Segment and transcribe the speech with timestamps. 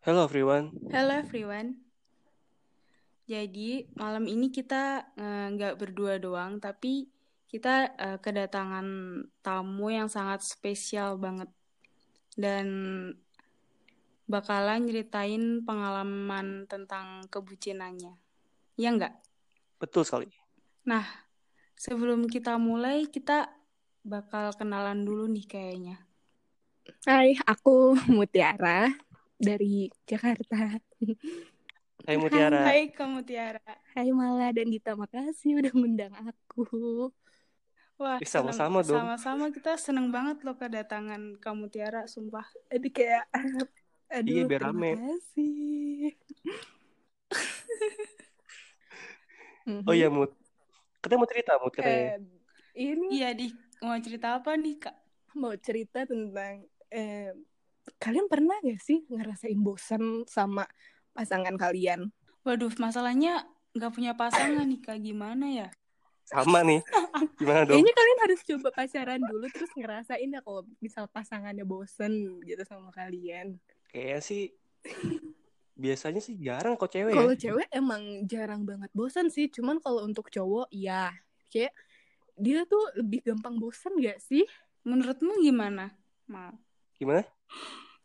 [0.00, 0.72] Hello everyone.
[0.88, 1.76] Hello everyone.
[3.28, 7.04] Jadi malam ini kita eh, nggak berdua doang, tapi
[7.44, 8.88] kita eh, kedatangan
[9.44, 11.52] tamu yang sangat spesial banget
[12.32, 12.64] dan
[14.24, 18.16] bakalan nyeritain pengalaman tentang kebucinannya.
[18.80, 19.12] Ya nggak?
[19.76, 20.32] Betul sekali.
[20.88, 21.04] Nah,
[21.76, 23.52] sebelum kita mulai, kita
[24.00, 26.00] bakal kenalan dulu nih kayaknya.
[27.04, 29.09] Hai, aku Mutiara
[29.40, 30.76] dari Jakarta.
[32.06, 32.60] Hai Mutiara.
[32.68, 33.64] Hai kamu Tiara.
[33.96, 37.08] Hai Mala dan Dita, makasih udah ngundang aku.
[38.00, 38.96] Wah, sama-sama dong.
[39.00, 42.44] Sama-sama kita seneng banget loh kedatangan kamu Tiara, sumpah.
[42.72, 43.24] Aduh kayak,
[44.16, 44.90] aduh Iya, biar terima rame.
[44.96, 46.12] kasih.
[49.88, 50.30] Oh iya Mut.
[51.00, 52.04] Katanya mau cerita Mut katanya.
[52.12, 52.16] Eh,
[52.76, 53.46] ini Iya, di
[53.84, 54.96] mau cerita apa nih, Kak?
[55.40, 56.54] mau cerita tentang,
[56.90, 57.30] eh,
[57.98, 60.68] kalian pernah gak sih ngerasain bosan sama
[61.16, 62.12] pasangan kalian?
[62.46, 63.44] Waduh, masalahnya
[63.76, 64.98] nggak punya pasangan nih, Kak.
[65.02, 65.68] Gimana ya?
[66.30, 66.80] Sama nih.
[67.42, 67.74] Gimana dong?
[67.74, 72.94] Kayaknya kalian harus coba pacaran dulu terus ngerasain ya kalau misal pasangannya bosen gitu sama
[72.94, 73.58] kalian.
[73.90, 74.42] Kayaknya sih
[75.74, 77.18] biasanya sih jarang kok cewek ya.
[77.18, 81.10] Kalau cewek emang jarang banget bosan sih, cuman kalau untuk cowok ya
[81.50, 81.74] kayak
[82.38, 84.46] dia tuh lebih gampang bosan gak sih?
[84.86, 85.92] Menurutmu gimana,
[86.30, 86.56] Mal?
[86.96, 87.26] Gimana?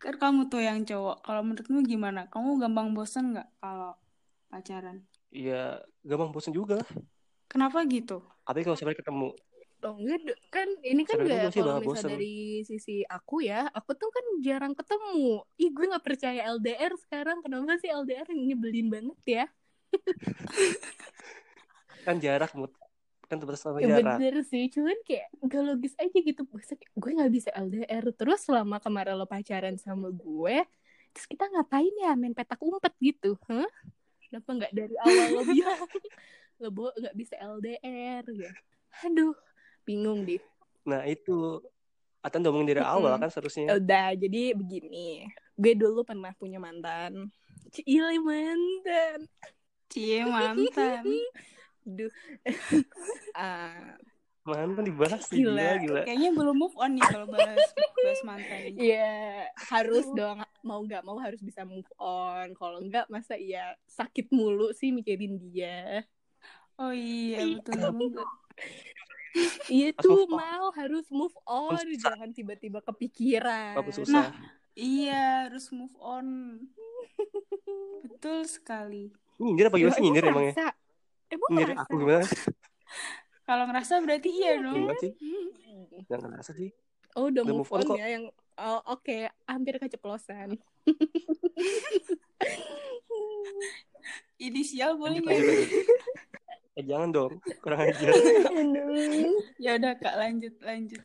[0.01, 1.25] Kan kamu tuh yang cowok.
[1.25, 2.29] Kalau menurutmu gimana?
[2.29, 3.97] Kamu gampang bosan nggak kalau
[4.51, 5.01] pacaran?
[5.33, 6.89] Iya, gampang bosan juga lah.
[7.49, 8.21] Kenapa gitu?
[8.45, 9.33] Tapi kalau sampai ketemu,
[9.85, 12.09] Oh enggak, kan ini kan Sebenarnya gak kalau misal bosen.
[12.09, 15.45] dari sisi aku ya, aku tuh kan jarang ketemu.
[15.61, 19.45] Ih gue gak percaya LDR sekarang, kenapa sih LDR nyebelin banget ya?
[22.05, 22.73] kan jarak Mut.
[23.25, 24.21] Kan terbatas sama Ya jarak.
[24.21, 26.41] bener sih, cuman kayak gak logis aja gitu.
[26.45, 28.05] Kayak, gue gak bisa LDR.
[28.13, 30.61] Terus selama kemarin lo pacaran sama gue,
[31.13, 33.33] terus kita ngapain ya main petak umpet gitu?
[33.49, 33.65] Hah?
[34.29, 35.81] Kenapa gak dari awal lo bilang
[36.61, 38.51] lo bo gak bisa LDR ya?
[39.09, 39.33] Aduh,
[39.83, 40.41] bingung deh.
[40.85, 41.66] Nah itu.
[42.25, 43.77] Atan udah ngomongin dari awal kan seharusnya.
[43.77, 45.29] Udah, jadi begini.
[45.53, 47.29] Gue dulu pernah punya mantan.
[47.69, 49.29] Cile mantan.
[49.94, 51.05] Cie, mantan.
[51.85, 52.12] Duh.
[53.35, 54.00] Ah,
[54.46, 55.25] Mantan dibahas.
[55.28, 55.73] Gila, Gila.
[55.81, 56.01] gila.
[56.06, 58.59] Kayaknya belum move on nih kalau bahas bahas mantan.
[58.78, 59.18] Iya,
[59.73, 60.45] harus dong.
[60.62, 62.53] Mau nggak mau harus bisa move on.
[62.53, 66.06] Kalau nggak, masa iya sakit mulu sih mikirin dia.
[66.78, 68.24] Oh iya, betul juga.
[69.68, 71.81] Iya tuh, mau harus move on.
[71.81, 72.13] Susah.
[72.13, 73.81] Jangan tiba-tiba kepikiran.
[73.91, 74.29] Susah.
[74.78, 76.59] Iya, harus move on.
[78.12, 79.12] Betul sekali.
[79.40, 80.53] Nyindir apa gimana sih nyindir emangnya?
[81.31, 81.84] Emang Nyindir ngerasa?
[81.88, 82.25] aku gimana?
[83.47, 84.74] Kalau ngerasa berarti iya dong.
[84.74, 85.13] Gimana sih?
[86.09, 86.72] Jangan ngerasa sih.
[87.16, 87.97] Oh, udah, Udah move, move on on, kok.
[88.02, 88.25] ya yang
[88.59, 90.50] oh, oke, hampir keceplosan.
[94.46, 95.40] Inisial boleh nggak?
[96.75, 97.40] Eh jangan dong.
[97.63, 98.12] Kurang ajar.
[98.52, 99.40] Aduh.
[99.56, 101.00] Ya udah kak, lanjut lanjut.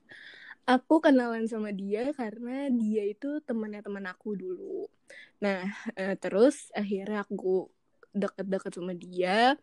[0.67, 4.91] Aku kenalan sama dia karena dia itu temannya teman aku dulu.
[5.39, 7.71] Nah, eh, terus akhirnya aku
[8.11, 9.55] deket-deket sama dia.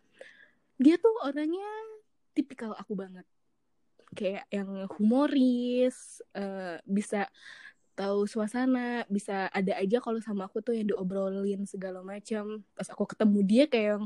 [0.78, 1.66] Dia tuh orangnya
[2.32, 3.26] tipikal aku banget.
[4.14, 7.28] Kayak yang humoris, eh, bisa
[7.98, 12.62] tahu suasana, bisa ada aja kalau sama aku tuh yang diobrolin segala macam.
[12.78, 14.04] Pas aku ketemu dia kayak yang,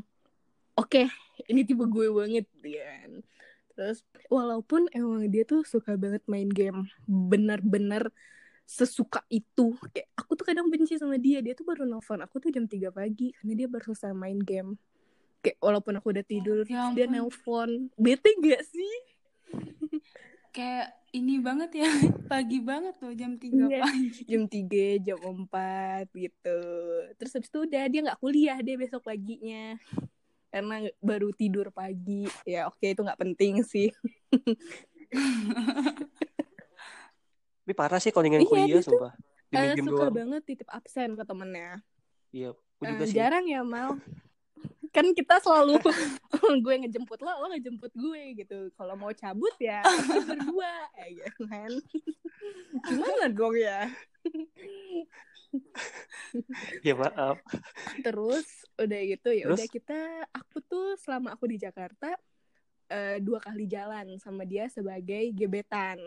[0.81, 1.03] oke,
[1.53, 3.10] ini tipe gue banget kan.
[3.77, 4.00] Terus
[4.33, 8.09] walaupun emang dia tuh suka banget main game, benar-benar
[8.65, 9.77] sesuka itu.
[9.93, 11.44] Kayak aku tuh kadang benci sama dia.
[11.44, 14.81] Dia tuh baru nelfon aku tuh jam 3 pagi karena dia baru selesai main game.
[15.42, 17.91] Kayak walaupun aku udah tidur, Ya dia nelfon.
[17.98, 18.94] Bete gak sih?
[20.56, 21.91] Kayak ini banget ya,
[22.32, 23.82] pagi banget loh jam 3 Iya.
[23.82, 24.22] pagi.
[24.22, 26.58] Jam 3, jam 4 gitu.
[27.19, 29.75] Terus habis itu udah dia nggak kuliah deh besok paginya.
[30.53, 32.28] Karena baru tidur pagi.
[32.47, 33.91] Ya oke itu nggak penting sih.
[37.62, 39.12] Tapi parah sih kalau ingin Iya, kuliah tuh, sumpah.
[39.53, 40.15] Eh, game suka doang.
[40.15, 41.83] banget titip absen ke temennya.
[42.33, 42.53] Iya,
[43.04, 43.16] sih.
[43.16, 43.98] jarang ya Mal
[44.92, 45.80] kan kita selalu
[46.65, 48.68] gue ngejemput lo lo ngejemput gue gitu.
[48.77, 49.80] Kalau mau cabut ya
[50.28, 50.72] berdua.
[51.12, 51.72] Ya kan
[52.89, 53.89] gimana dong ya?
[56.80, 57.36] Ya maaf.
[58.00, 62.16] terus udah gitu ya udah kita aku tuh selama aku di Jakarta
[62.88, 66.00] eh, dua kali jalan sama dia sebagai gebetan.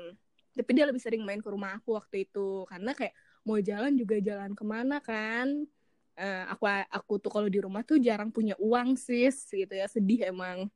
[0.56, 2.66] Tapi dia lebih sering main ke rumah aku waktu itu.
[2.66, 3.14] Karena kayak
[3.46, 5.70] mau jalan juga jalan ke mana kan
[6.16, 10.32] Eh, aku aku tuh kalau di rumah tuh jarang punya uang sis gitu ya sedih
[10.32, 10.72] emang.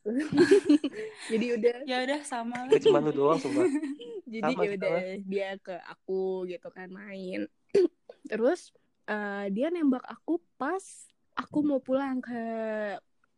[1.32, 1.76] Jadi udah.
[1.84, 2.80] Ya udah sama lah.
[2.80, 3.68] Cuma lu doang sumpah.
[4.32, 7.48] jadi Sama, ya udah dia ke aku gitu kan main.
[8.32, 8.72] Terus
[9.08, 10.84] uh, dia nembak aku pas
[11.32, 12.42] aku mau pulang ke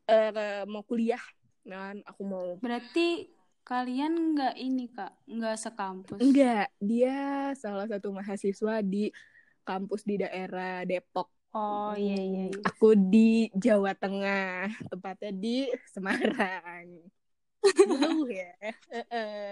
[0.06, 1.22] uh, mau kuliah.
[1.66, 2.46] Kan aku mau.
[2.62, 3.26] Berarti
[3.66, 5.14] kalian nggak ini kak?
[5.26, 6.18] Nggak sekampus?
[6.22, 9.10] Enggak dia salah satu mahasiswa di
[9.66, 12.60] kampus di daerah Depok oh iya iya, iya.
[12.66, 16.86] aku di Jawa Tengah tepatnya di Semarang.
[17.60, 18.52] Jauh ya?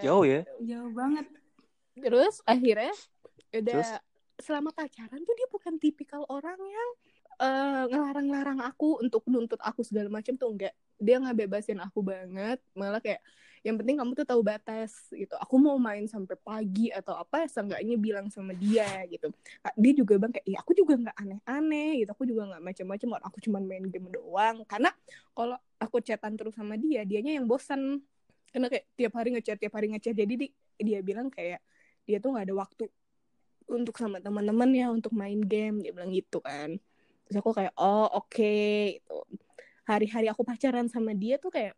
[0.01, 0.43] Jauh ya?
[0.65, 1.27] Jauh banget.
[1.99, 2.95] Terus akhirnya
[3.53, 3.91] udah terus?
[4.39, 6.89] selama pacaran tuh dia bukan tipikal orang yang
[7.43, 10.75] uh, ngelarang-larang aku untuk nuntut aku segala macam tuh enggak.
[10.99, 12.59] Dia nggak bebasin aku banget.
[12.75, 13.23] Malah kayak
[13.67, 15.35] yang penting kamu tuh tahu batas gitu.
[15.39, 19.31] Aku mau main sampai pagi atau apa ya seenggaknya bilang sama dia gitu.
[19.75, 22.11] Dia juga bang kayak ya aku juga nggak aneh-aneh gitu.
[22.15, 24.63] Aku juga nggak macam-macam aku cuma main game doang.
[24.67, 24.91] Karena
[25.35, 28.03] kalau aku chatan terus sama dia dianya yang bosan
[28.49, 30.15] karena kayak tiap hari ngechat tiap hari ngechat.
[30.15, 30.47] Jadi di,
[30.81, 31.61] dia bilang kayak
[32.09, 32.85] dia tuh nggak ada waktu
[33.69, 35.83] untuk sama teman-teman ya untuk main game.
[35.83, 36.79] Dia bilang gitu kan.
[37.29, 39.03] Terus aku kayak oh oke okay.
[39.03, 39.19] gitu.
[39.89, 41.73] Hari-hari aku pacaran sama dia tuh kayak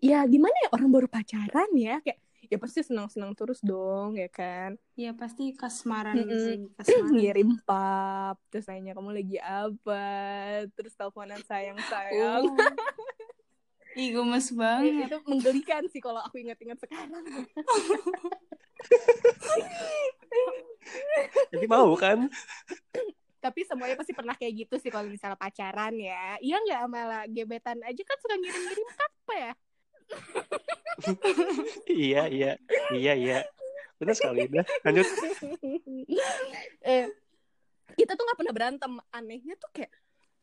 [0.00, 4.78] ya gimana ya orang baru pacaran ya kayak ya pasti senang-senang terus dong ya kan
[4.94, 6.42] ya pasti kasmaran mm -hmm.
[6.46, 10.06] sih kasmaran ngirim pap terus nanya kamu lagi apa
[10.78, 12.56] terus teleponan sayang sayang oh.
[13.96, 15.08] Ih, gemes banget.
[15.08, 17.24] itu menggelikan sih kalau aku ingat-ingat sekarang.
[21.48, 22.28] Jadi mau kan?
[23.46, 27.78] tapi semuanya pasti pernah kayak gitu sih kalau misalnya pacaran ya iya nggak malah gebetan
[27.86, 29.52] aja kan suka ngirim-ngirim apa ya
[31.90, 32.52] iya iya
[32.94, 33.38] iya iya.
[33.96, 35.06] Benar sekali dah lanjut.
[36.84, 37.08] Eh,
[37.96, 38.92] kita tuh nggak pernah berantem.
[39.10, 39.92] Anehnya tuh kayak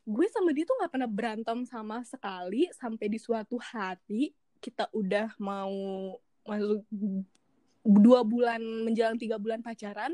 [0.04, 5.32] gue sama dia tuh nggak pernah berantem sama sekali sampai di suatu hari kita udah
[5.40, 5.72] mau
[6.44, 6.84] masuk
[7.84, 10.12] dua bulan menjelang tiga bulan pacaran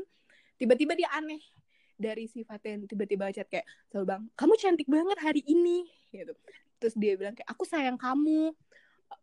[0.58, 1.42] tiba-tiba dia aneh
[1.98, 6.34] dari sifatnya tiba-tiba chat kayak selalu bang kamu cantik banget hari ini gitu.
[6.80, 8.54] Terus dia bilang kayak aku sayang kamu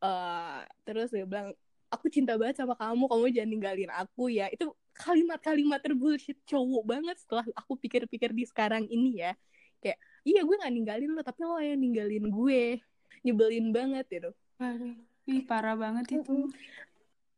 [0.04, 1.56] uh, terus dia bilang
[1.88, 4.52] aku cinta banget sama kamu kamu jangan ninggalin aku ya.
[4.52, 9.32] Itu kalimat-kalimat terbullshit cowok banget setelah aku pikir-pikir di sekarang ini ya.
[9.80, 9.98] Kayak
[10.28, 12.82] iya gue nggak ninggalin lo tapi lo yang ninggalin gue.
[13.24, 14.32] Nyebelin banget gitu.
[14.62, 14.94] Aduh,
[15.26, 16.52] ih parah banget itu.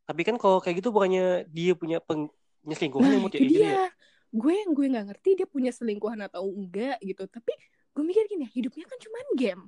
[0.04, 2.28] Tapi kan kalau kayak gitu bukannya dia punya peng
[2.66, 3.88] selingkuhan nah, yang mau jadi ya?
[4.30, 7.24] Gue yang gue nggak ngerti dia punya selingkuhan atau enggak gitu.
[7.26, 7.52] Tapi
[7.90, 9.62] gue mikir gini hidupnya kan cuma game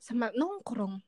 [0.00, 1.00] sama nongkrong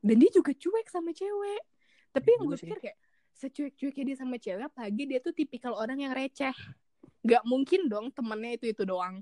[0.00, 1.62] dan dia juga cuek sama cewek.
[2.10, 2.98] Tapi yang gue pikir kayak
[3.36, 6.56] secuek-cueknya dia sama cewek apalagi dia tuh tipikal orang yang receh.
[7.24, 9.20] Nggak mungkin dong temennya itu itu doang.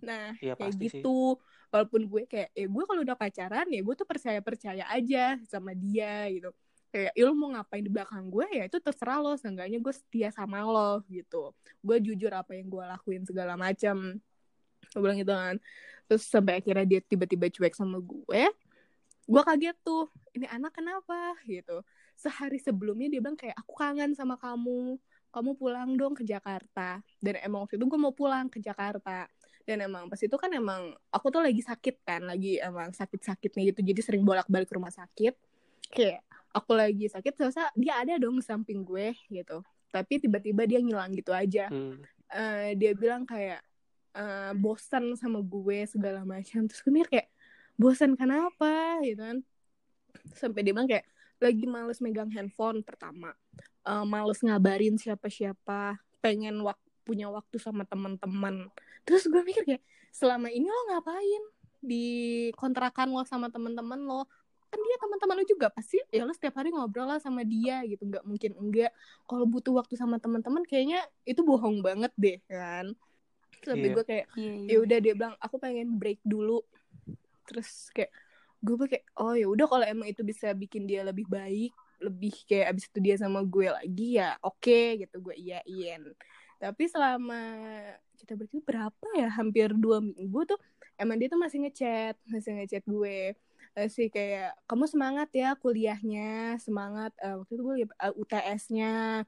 [0.00, 1.68] Nah ya, kayak gitu sih.
[1.70, 5.76] walaupun gue kayak eh gue kalau udah pacaran ya gue tuh percaya percaya aja sama
[5.76, 6.50] dia gitu.
[6.90, 8.46] Kayak ya lo mau ngapain di belakang gue?
[8.50, 9.38] Ya itu terserah lo.
[9.38, 11.54] Seenggaknya gue setia sama lo gitu.
[11.84, 14.18] Gue jujur apa yang gue lakuin segala macam
[14.90, 15.56] gue bilang gitu kan.
[16.10, 18.42] Terus sampai akhirnya dia tiba-tiba cuek sama gue
[19.30, 21.38] gue kaget tuh ini anak kenapa?
[21.46, 21.86] Gitu.
[22.18, 24.98] Sehari sebelumnya dia bilang kayak aku kangen sama kamu.
[25.30, 26.98] Kamu pulang dong ke Jakarta.
[27.22, 29.30] Dan emang waktu itu gue mau pulang ke Jakarta.
[29.62, 33.80] Dan emang pas itu kan emang aku tuh lagi sakit kan lagi emang sakit-sakitnya gitu.
[33.86, 35.38] Jadi sering bolak-balik ke rumah sakit.
[35.94, 39.62] Kayak aku lagi sakit terasa dia ada dong samping gue gitu.
[39.94, 41.70] Tapi tiba-tiba dia ngilang gitu aja.
[41.70, 42.02] Hmm.
[42.30, 43.62] uh, dia bilang kayak
[44.14, 46.66] uh, bosan sama gue segala macam.
[46.66, 47.28] Terus gue mikir kayak
[47.80, 49.00] bosan kenapa?
[49.00, 49.38] Gitu kan.
[50.36, 51.08] Sampai dia bilang kayak
[51.40, 53.32] lagi males megang handphone pertama.
[53.80, 55.96] Uh, males ngabarin siapa-siapa.
[56.20, 56.76] Pengen wak
[57.08, 58.68] punya waktu sama teman-teman.
[59.08, 59.82] Terus gue mikir kayak
[60.12, 61.42] selama ini lo ngapain?
[61.80, 62.06] Di
[62.60, 64.28] kontrakan lo sama teman-teman lo.
[64.68, 65.72] Kan dia teman-teman lu juga.
[65.72, 68.04] Pasti ya lu setiap hari ngobrol lah sama dia gitu.
[68.04, 68.92] Nggak mungkin enggak.
[69.24, 72.92] Kalau butuh waktu sama teman-teman kayaknya itu bohong banget deh kan.
[73.64, 73.96] Sampai yeah.
[73.96, 74.76] gue kayak yeah, yeah.
[74.76, 76.60] ya udah dia bilang aku pengen break dulu
[77.50, 78.14] terus kayak
[78.62, 82.76] gue kayak oh ya udah kalau emang itu bisa bikin dia lebih baik lebih kayak
[82.76, 86.02] abis itu dia sama gue lagi ya oke okay, gitu gue iyain.
[86.60, 87.40] Tapi selama
[88.20, 89.28] kita berarti berapa ya?
[89.32, 90.60] Hampir dua minggu tuh
[91.00, 93.36] emang dia tuh masih ngechat masih ngechat gue.
[93.78, 99.22] Uh, sih kayak kamu semangat ya kuliahnya semangat uh, waktu itu gue uh, eh, UTS-nya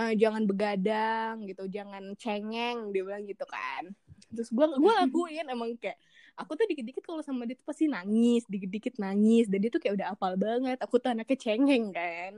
[0.00, 3.92] uh, jangan begadang gitu jangan cengeng dia bilang gitu kan.
[4.32, 5.98] Terus gue gue lakuin emang kayak
[6.36, 9.46] aku tuh dikit-dikit kalau sama dia tuh pasti nangis dikit-dikit nangis.
[9.48, 10.78] Dan dia tuh kayak udah apal banget.
[10.80, 12.32] Aku tuh anaknya cengeng kan?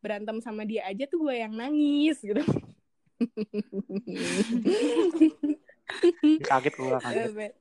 [0.00, 2.40] Berantem sama dia aja tuh gue yang nangis gitu.
[6.48, 7.52] Kaget gue kaget.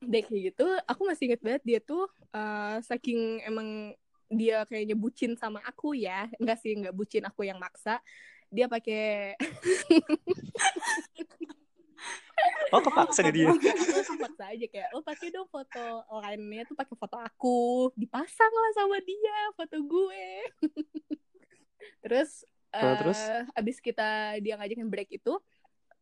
[0.00, 3.92] Deh kayak gitu aku masih inget banget dia tuh uh, saking emang
[4.32, 6.26] dia kayaknya bucin sama aku ya.
[6.40, 8.00] Enggak sih enggak bucin aku yang maksa.
[8.50, 9.38] Dia pakai
[12.70, 13.50] Oh kepaksa dia.
[13.50, 13.72] Dia.
[13.74, 14.66] aku paksa aja.
[14.70, 17.90] Kayak lo pakai dong foto lainnya tuh pakai foto aku.
[17.98, 20.26] Dipasang lah sama dia foto gue.
[22.06, 23.18] Terus Nah, terus?
[23.58, 25.34] abis kita dia ngajakin break itu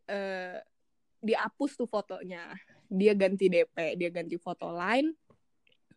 [0.05, 0.61] eh
[1.25, 2.53] dihapus tuh fotonya.
[2.93, 5.17] Dia ganti DP dia ganti foto lain.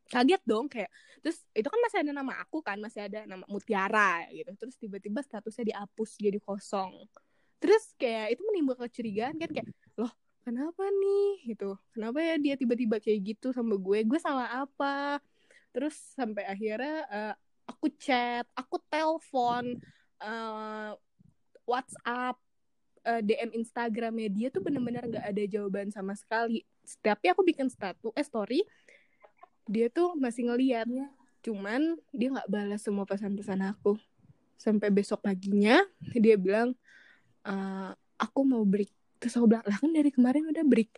[0.07, 4.27] Kaget dong kayak terus itu kan masih ada nama aku kan masih ada nama Mutiara
[4.31, 4.51] gitu.
[4.55, 7.03] Terus tiba-tiba statusnya dihapus jadi kosong.
[7.59, 9.67] Terus kayak itu menimbulkan kecurigaan kan kayak
[9.99, 11.53] loh kenapa nih?
[11.53, 11.77] Gitu.
[11.93, 13.99] Kenapa ya dia tiba-tiba kayak gitu sama gue?
[14.05, 15.21] Gue salah apa?
[15.71, 17.33] Terus sampai akhirnya eh,
[17.69, 19.79] aku chat aku telepon
[20.19, 20.91] eh,
[21.65, 22.35] WhatsApp
[23.07, 26.65] eh, DM Instagramnya dia tuh bener-bener nggak ada jawaban sama sekali.
[27.01, 28.59] Tapi aku bikin status eh story
[29.69, 30.89] dia tuh masih ngeliat.
[31.41, 33.97] Cuman dia nggak balas semua pesan-pesan aku.
[34.59, 35.81] Sampai besok paginya
[36.13, 36.77] dia bilang
[37.45, 40.89] "Eh, aku mau break terus aku bilang lah kan dari kemarin udah break.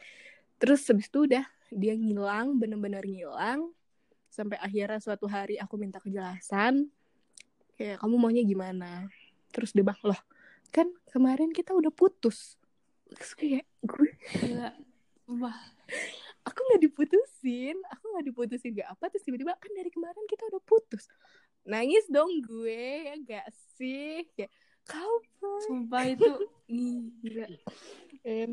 [0.63, 3.75] Terus habis itu udah dia ngilang bener-bener ngilang.
[4.31, 6.87] Sampai akhirnya suatu hari aku minta kejelasan
[7.75, 9.11] kayak kamu maunya gimana?
[9.51, 10.21] Terus dia bilang loh
[10.71, 12.55] kan kemarin kita udah putus.
[13.11, 14.71] Terus kayak gue Gila.
[15.37, 15.59] Wah,
[16.47, 19.11] aku nggak diputusin aku nggak diputusin gak apa.
[19.11, 21.11] Terus tiba-tiba kan dari kemarin kita udah putus.
[21.67, 24.25] Nangis dong gue ya gak sih?
[24.33, 24.51] Kayak
[24.87, 25.59] kapan?
[25.67, 26.31] Sumpah itu
[26.71, 27.07] ih,
[28.23, 28.31] gila.
[28.45, 28.51] Em,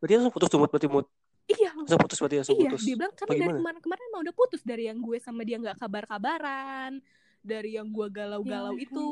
[0.00, 0.70] Berarti langsung putus tuh Mut.
[0.70, 1.06] berarti Mut.
[1.46, 2.82] iya Langsung putus berarti langsung iya putus.
[2.82, 6.98] dia bilang kan dari kemarin-kemarin emang udah putus dari yang gue sama dia nggak kabar-kabaran
[7.40, 9.06] dari yang gue galau-galau Ya itu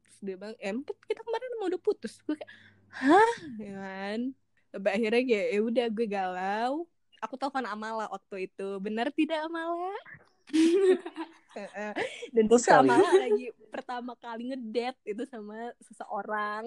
[0.00, 2.52] terus dia bilang em kita kemarin emang udah putus gue kayak
[2.90, 4.18] hah ya kan
[4.68, 6.72] sampai akhirnya kayak ya udah gue galau
[7.18, 9.92] aku telepon Amala waktu itu benar tidak Amala.
[12.34, 12.86] dan Terus.
[12.86, 16.64] Amala lagi pertama kali ngedate itu sama seseorang.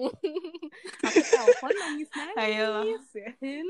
[1.06, 3.66] Aku telepon nangis nangis ya kan.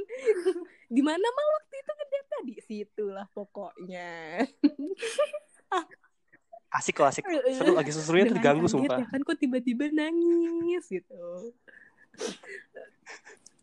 [0.88, 2.54] Di mana mal waktu itu ngedate tadi?
[2.64, 4.45] Situlah pokoknya.
[6.73, 7.25] Asik kok asik.
[7.52, 8.99] Seru lagi Dengan terganggu sumpah.
[9.00, 11.52] ya kan kok tiba-tiba nangis gitu.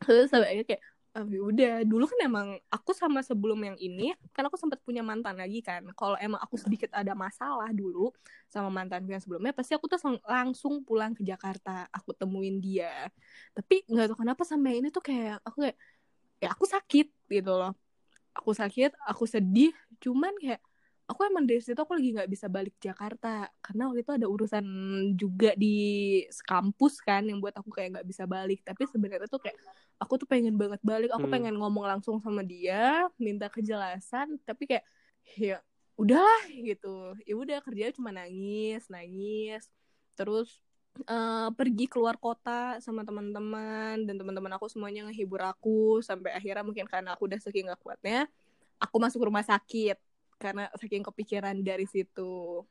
[0.06, 0.82] Terus sampai kayak
[1.20, 1.76] "Ah, ya udah.
[1.84, 5.84] Dulu kan emang aku sama sebelum yang ini kan aku sempat punya mantan lagi kan.
[6.00, 8.16] Kalau emang aku sedikit ada masalah dulu
[8.48, 11.92] sama mantanku yang sebelumnya pasti aku tuh lang- langsung pulang ke Jakarta.
[11.92, 13.12] Aku temuin dia.
[13.52, 15.78] Tapi nggak tahu kenapa sampai ini tuh kayak aku kayak
[16.40, 17.76] ya aku sakit gitu loh.
[18.32, 19.76] Aku sakit aku sedih.
[20.00, 20.64] Cuman kayak
[21.10, 23.50] aku emang dari situ aku lagi nggak bisa balik Jakarta.
[23.60, 24.66] Karena waktu itu ada urusan
[25.20, 25.76] juga di
[26.46, 28.64] kampus kan yang buat aku kayak nggak bisa balik.
[28.64, 29.58] Tapi sebenarnya tuh kayak
[30.00, 31.34] aku tuh pengen banget balik aku Hmm.
[31.34, 34.86] pengen ngomong langsung sama dia minta kejelasan tapi kayak
[35.36, 35.60] ya
[36.00, 39.68] udahlah gitu ya udah kerjanya cuma nangis nangis
[40.16, 40.64] terus
[41.04, 46.88] eh, pergi keluar kota sama teman-teman dan teman-teman aku semuanya ngehibur aku sampai akhirnya mungkin
[46.88, 48.26] karena aku udah saking gak kuatnya
[48.80, 50.00] aku masuk rumah sakit
[50.40, 52.64] karena saking kepikiran dari situ.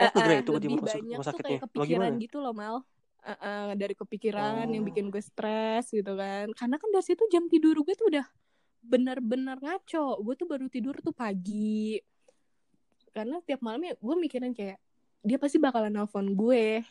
[0.00, 1.58] Oh, gara Eh, eh, itu berarti lebih masuk banyak rumah tuh sakitnya.
[1.60, 2.16] kayak Lo kepikiran gimana?
[2.24, 2.76] gitu loh mal.
[3.24, 4.88] Eh, eh, dari kepikiran yang Oh.
[4.92, 6.52] bikin gue stres gitu kan.
[6.52, 8.26] Karena kan dari situ jam tidur gue tuh udah
[8.84, 10.20] benar-benar ngaco.
[10.20, 11.96] Gue tuh baru tidur tuh pagi.
[13.16, 14.76] Karena tiap malamnya gue mikirin kayak
[15.24, 16.84] dia pasti bakalan nelfon gue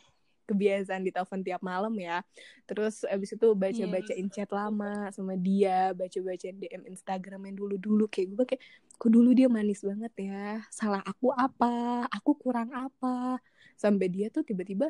[0.43, 2.25] kebiasaan ditelepon tiap malam ya.
[2.65, 8.45] Terus abis itu baca-bacain chat lama sama dia, baca-bacain DM Instagram yang dulu-dulu kayak gue
[8.57, 8.63] kayak
[8.97, 10.65] kok dulu dia manis banget ya.
[10.73, 12.09] Salah aku apa?
[12.09, 13.37] Aku kurang apa?
[13.77, 14.89] Sampai dia tuh tiba-tiba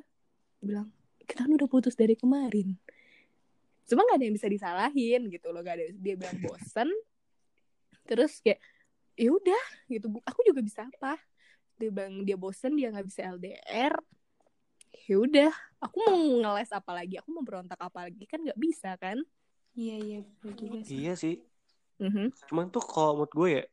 [0.63, 0.87] bilang,
[1.27, 2.75] "Kita kan udah putus dari kemarin."
[3.83, 6.87] Cuma gak ada yang bisa disalahin gitu loh, gak ada dia bilang bosen.
[8.07, 8.63] Terus kayak
[9.19, 10.07] ya udah gitu.
[10.23, 11.19] Aku juga bisa apa?
[11.75, 13.95] Dia bilang dia bosen, dia nggak bisa LDR
[15.09, 15.51] ya udah
[15.83, 19.19] aku mau ngeles apa lagi aku mau berontak apa lagi kan nggak bisa kan
[19.73, 20.97] Iya iya betul juga sih.
[21.01, 21.35] Iya sih.
[21.97, 22.29] Mhm.
[22.49, 23.63] Cuman tuh kalau menurut gue ya,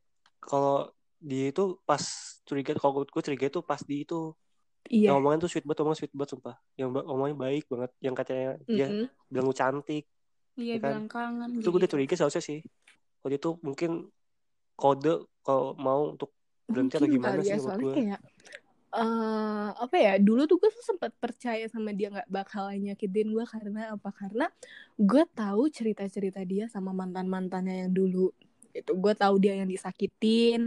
[0.41, 0.89] kalau
[1.21, 2.01] dia itu pas
[2.41, 4.33] curiga, kalau menurut gue curiga itu pas di itu
[4.91, 6.55] iya yang omongan tuh sweet banget, omong sweet banget sumpah.
[6.75, 9.07] Yang omongnya baik banget, yang katanya dia Mhm.
[9.31, 10.03] bilang lu cantik.
[10.59, 10.91] Iya Ya kan?
[10.91, 11.49] bilang kangen.
[11.57, 11.93] Itu gue udah gitu.
[11.95, 12.59] curiga seharusnya sih.
[13.23, 13.91] Kalau dia tuh mungkin
[14.75, 15.13] kode
[15.45, 16.29] kalau mau untuk
[16.67, 17.95] berhenti atau gimana sih ya, menurut soalnya gue.
[17.95, 18.19] kayak
[18.91, 23.45] eh apa ya dulu tuh gue tuh sempat percaya sama dia nggak bakalan nyakitin gue
[23.47, 24.51] karena apa karena
[24.99, 28.35] gue tahu cerita cerita dia sama mantan mantannya yang dulu
[28.75, 30.59] itu gue tahu dia yang disakitin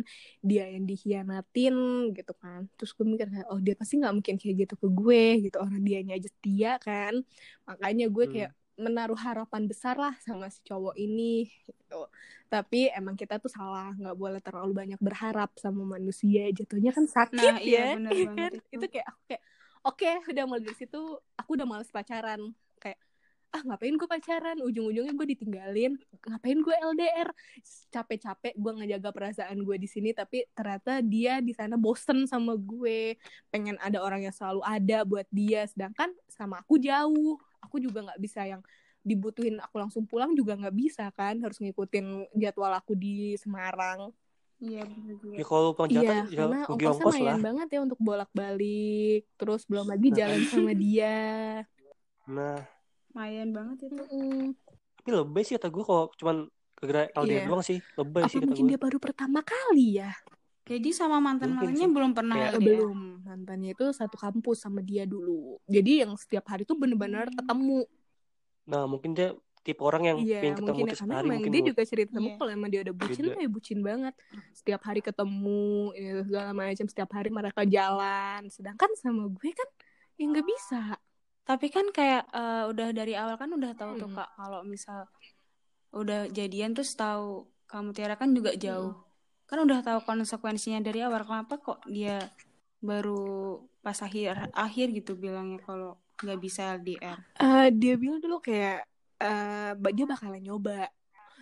[0.45, 1.75] dia yang dikhianatin
[2.17, 2.61] gitu kan.
[2.77, 5.57] Terus gue mikir kayak oh dia pasti nggak mungkin kayak gitu ke gue gitu.
[5.65, 7.15] Orang dianya aja setia kan.
[7.69, 8.33] Makanya gue Hmm.
[8.35, 12.11] kayak menaruh harapan besar lah sama si cowok ini gitu.
[12.51, 13.95] Tapi emang kita tuh salah.
[13.95, 16.51] Nggak boleh terlalu banyak berharap sama manusia.
[16.51, 18.51] Jatuhnya kan sakit Nah, iya, ya Iya banget kan?
[18.59, 18.75] itu.
[18.75, 19.43] itu kayak aku kayak
[19.85, 20.99] oke udah mulai dari situ
[21.37, 22.41] aku udah males pacaran
[23.55, 24.59] ah ngapain gue pacaran?
[24.59, 25.95] Ujung-ujungnya gue ditinggalin.
[26.27, 27.31] Ngapain gue LDR
[27.95, 33.15] capek-capek gue ngejaga perasaan gue di sini tapi ternyata dia di sana bosen sama gue.
[33.55, 35.71] Pengen ada orang yang selalu ada buat dia.
[35.71, 37.39] Sedangkan sama aku jauh.
[37.63, 38.61] Aku juga nggak bisa yang
[39.07, 41.39] dibutuhin aku langsung pulang juga nggak bisa kan.
[41.39, 44.11] Harus ngikutin jadwal aku di Semarang.
[44.59, 45.35] Iya juga.
[45.39, 47.19] Ya kalau jatah Iya, ya karena ongkosnya ongkos lah.
[47.23, 49.23] lumayan banget ya untuk bolak-balik.
[49.39, 51.19] Terus belum lagi jalan sama dia.
[52.25, 52.74] Nah,
[53.14, 53.94] Lumayan banget itu.
[54.04, 54.59] Mm,
[54.99, 56.37] tapi lebih sih kata gue kalau cuman
[56.76, 57.47] gara LDR Iya.
[57.47, 57.78] doang sih.
[57.94, 58.71] Lebih Apa sih kata mungkin gue.
[58.71, 60.11] dia baru pertama kali ya?
[60.64, 61.92] Jadi sama mantan-mantannya sih.
[61.92, 62.59] belum pernah LDR.
[62.59, 62.99] belum.
[63.23, 65.62] Mantannya itu satu kampus sama dia dulu.
[65.64, 67.37] Jadi yang setiap hari tuh bener-bener Hmm.
[67.37, 67.80] ketemu.
[68.64, 69.30] Nah, mungkin dia
[69.61, 72.26] tipe orang yang Iya, pengen ketemu mungkin ya karena hari mungkin dia juga cerita sama
[72.26, 72.37] Iya.
[72.37, 73.38] kalau emang dia udah bucin Beda.
[73.38, 74.14] ya bucin banget.
[74.52, 76.87] Setiap hari ketemu, ini segala macam.
[76.87, 78.40] Setiap hari mereka jalan.
[78.49, 79.68] Sedangkan sama gue kan
[80.16, 80.80] ya nggak bisa.
[81.45, 84.17] Tapi kan kayak eh, udah dari awal kan udah tahu tuh Hmm.
[84.17, 85.05] Kak kalau misal
[85.95, 88.97] udah jadian terus tahu kamu Tiara kan juga jauh.
[89.45, 91.23] Kan udah tahu konsekuensinya dari awal.
[91.29, 92.33] Kenapa kok dia
[92.81, 97.21] baru pas akhir akhir gitu bilangnya kalau nggak bisa LDR.
[97.41, 98.89] Eh, dia bilang dulu kayak
[99.21, 100.91] eh dia bakalan nyoba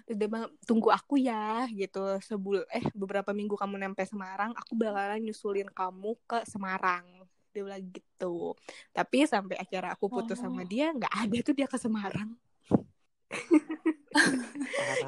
[0.07, 5.23] dia bilang tunggu aku ya gitu sebul eh beberapa minggu kamu nyampe Semarang aku bakalan
[5.23, 7.07] nyusulin kamu ke Semarang
[7.53, 8.57] dia bilang gitu.
[8.91, 10.49] Tapi sampai akhirnya aku putus Oh.
[10.49, 12.33] sama dia nggak ada tuh dia ke Semarang.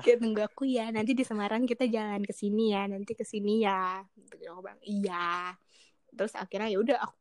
[0.05, 3.65] Kayak tunggu aku ya nanti di Semarang kita jalan ke sini ya nanti ke sini
[3.65, 4.05] ya.
[4.17, 5.57] Gitu aku bilang iya.
[6.13, 7.17] Terus akhirnya ya udah aku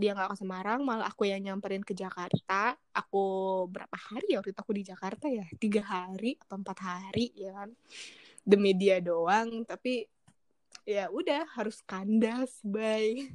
[0.00, 2.78] dia nggak ke Semarang malah aku yang nyamperin ke Jakarta.
[2.94, 5.44] Aku berapa hari ya waktu itu aku di Jakarta ya?
[5.58, 7.70] Tiga hari atau empat hari ya kan?
[8.46, 10.08] Demi dia doang tapi
[10.88, 13.28] ya udah harus kandas bye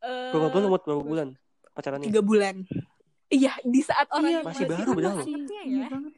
[0.00, 0.82] Eh, Berapa bulan Mut?
[0.82, 1.28] berapa bulan
[1.70, 2.06] pacarannya?
[2.06, 2.56] tiga bulan
[3.28, 5.16] iya di saat orang Iya, masih baru padahal.
[5.16, 6.12] masih angetnya Iya ya banget.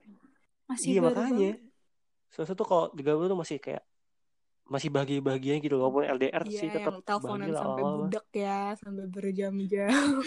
[0.64, 1.50] Masih Iya baru makanya.
[2.28, 3.82] Sesuatu tuh kalau tiga bulan tuh masih kayak
[4.64, 8.00] masih bahagia-bahagianya gitu walaupun LDR Iya, sih tetap yang teleponan bahagia lah sampai awal-awal.
[8.06, 9.92] budak ya, sampai berjam-jam.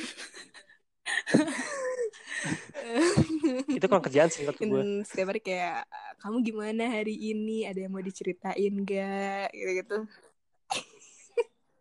[3.72, 4.82] Itu kan kerjaan sih menurut gue.
[5.04, 5.88] Setiap hari kayak
[6.20, 7.66] kamu gimana hari ini?
[7.66, 9.50] Ada yang mau diceritain gak?
[9.52, 9.98] Gitu-gitu.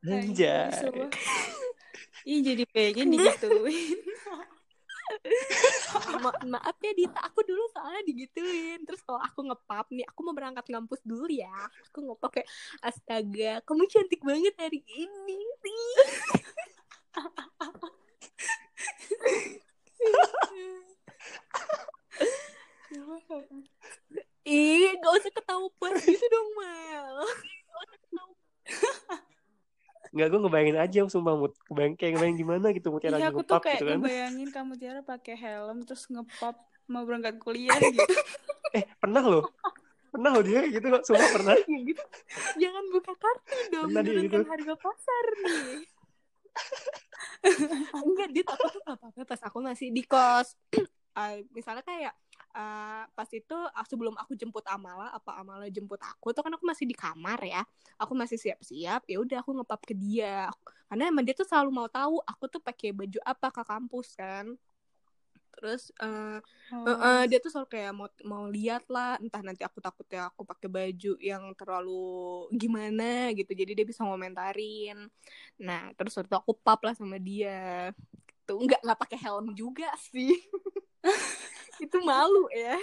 [0.05, 0.85] Anjay.
[2.29, 4.01] Ih jadi pengen digituin.
[6.25, 8.81] Ma- maaf ya Dita, aku dulu soalnya digituin.
[8.89, 11.53] Terus kalau aku ngepap nih, aku mau berangkat ngampus dulu ya.
[11.93, 12.49] Aku ngepap kayak
[12.81, 15.41] astaga, kamu cantik banget hari ini.
[24.45, 27.17] Ih, gak usah ketawa puas gitu dong, Mel.
[30.15, 31.59] Enggak gue ngebayangin aja sumpah Mut.
[31.67, 33.99] Kebayang kayak ngebayang gimana gitu Mut Iya aku tuh kayak gitu kan.
[33.99, 36.55] ngebayangin kamu Tiara pakai helm terus ngepop
[36.87, 37.99] mau berangkat kuliah gitu.
[38.75, 39.55] Eh, pernah loh.
[40.11, 40.99] Pernah loh dia gitu loh.
[41.07, 41.55] Sumpah pernah.
[41.55, 42.03] Ya gitu.
[42.59, 44.51] Jangan buka kartu dong, Pernah dia menurunkan gitu.
[44.51, 45.79] harga pasar nih.
[48.07, 50.59] Enggak, dia aku tuh apa-apa pas aku masih di kos.
[50.75, 50.83] Eh,
[51.57, 52.15] misalnya kayak
[52.55, 56.65] eh, pas itu ah, sebelum aku jemput Amala, apa Amala jemput aku tuh kan aku
[56.65, 57.63] masih di kamar ya.
[57.99, 60.49] Aku masih siap-siap, ya udah aku ngepap ke dia.
[60.89, 64.55] Karena emang dia tuh selalu mau tahu aku tuh pakai baju apa ke kampus kan.
[65.59, 66.39] Terus eh,
[66.73, 66.89] Oh.
[66.89, 70.69] Heeh, dia tuh selalu kayak mau mau lihat lah entah nanti aku takutnya aku pakai
[70.73, 75.13] baju yang terlalu gimana gitu jadi dia bisa ngomentarin
[75.61, 77.93] nah terus waktu aku pap lah sama dia
[78.49, 80.33] tuh nggak nggak pakai helm juga sih
[81.81, 82.77] itu malu ya.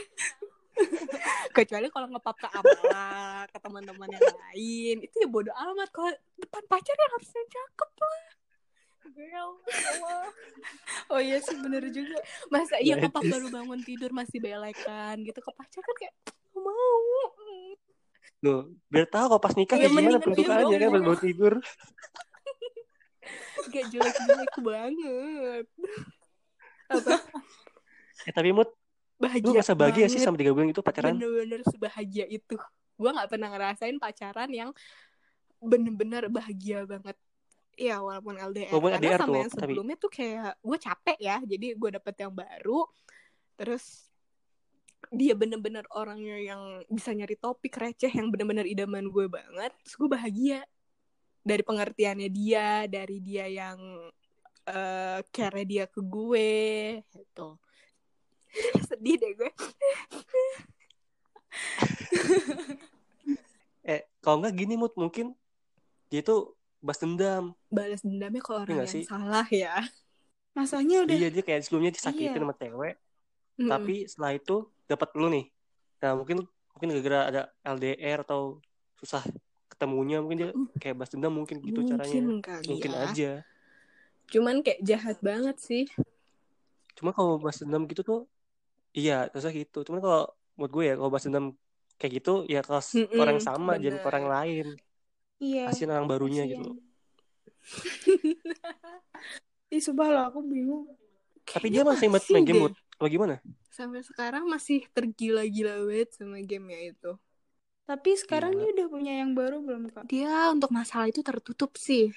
[1.52, 4.96] Kecuali kalau ngepap ke Amala ke teman-teman yang lain.
[5.04, 5.90] Itu ya bodoh amat.
[5.92, 8.24] Kalau depan pacar yang harusnya cakep lah.
[9.12, 10.24] Ya Allah.
[11.12, 12.16] Oh iya sih bener juga.
[12.48, 15.40] masa iya kepak baru bangun tidur masih belekan gitu.
[15.44, 16.14] Ke pacar kan kayak
[16.56, 17.04] "Nggak mau?
[18.42, 20.18] Loh, biar tahu kalau pas nikah Iya, kayak gimana?
[20.18, 21.54] bentukannya kan pas bangun tidur.
[23.70, 25.66] gak jelek jelek banget.
[26.90, 27.16] Apa
[28.26, 28.70] Eh tapi Mut,
[29.22, 30.26] bahagia lu ngerasa bahagia sih banget.
[30.26, 31.14] sama tiga bulan itu pacaran?
[31.14, 32.56] bener-bener sebahagia itu.
[32.98, 34.70] Gue nggak pernah ngerasain pacaran yang
[35.62, 37.14] bener-bener bahagia banget.
[37.78, 41.18] Ya walaupun LDR Walaupun karena LDR sama tuh, yang tapi- sebelumnya tuh kayak gue capek
[41.22, 42.80] ya jadi gue dapet yang baru.
[43.56, 43.86] Terus
[45.10, 49.72] dia bener-bener orangnya yang bisa nyari topik receh yang bener-bener idaman gue banget.
[49.86, 50.60] Terus gue bahagia
[51.42, 53.78] dari pengertiannya dia dari dia yang
[54.62, 56.54] eh care dia ke gue
[57.18, 57.58] gitu
[58.90, 59.52] sedih deh gue
[63.82, 65.34] Eh, kalau nggak gini Mut, mungkin
[66.08, 67.58] dia tuh bas dendam.
[67.68, 69.06] balas dendamnya ke orang nggak yang sih?
[69.06, 69.74] salah ya
[70.54, 72.44] Masanya udah Iya, dia kayak sebelumnya disakitin Iya.
[72.46, 72.96] sama cewek.
[73.58, 73.68] Mm-mm.
[73.68, 75.46] tapi setelah itu dapat dulu nih
[75.98, 76.38] nah mungkin
[76.72, 78.58] mungkin gara-gara ada LDR atau
[78.98, 79.22] susah
[79.68, 83.02] ketemunya mungkin dia kayak balas dendam mungkin gitu mungkin caranya kali mungkin ya.
[83.06, 83.32] aja
[84.32, 85.86] Cuman kayak jahat banget sih.
[86.94, 88.20] cuma kalau balas dendam gitu tuh
[88.98, 90.22] iya terusnya gitu cuman kalau
[90.56, 91.46] menurut gue ya kalau balas dendam
[92.00, 94.02] kayak gitu ya ke s- ke orang sama bener.
[94.10, 94.66] orang lain
[95.40, 95.60] Iya.
[95.66, 96.52] kasihin orang barunya kasihan.
[96.52, 96.70] gitu
[99.76, 100.84] Ih, sumpah loh, aku bingung.
[101.54, 102.62] tapi dia masih main masih main game.
[102.64, 102.74] Bud?
[103.00, 103.36] apa gimana
[103.72, 107.12] Sampai sekarang masih tergila-gila banget sama gamenya itu.
[107.90, 108.60] Tapi sekarang Gila.
[108.60, 110.04] dia udah punya yang baru belum, Kak?
[110.12, 112.12] Dia untuk masalah itu tertutup sih.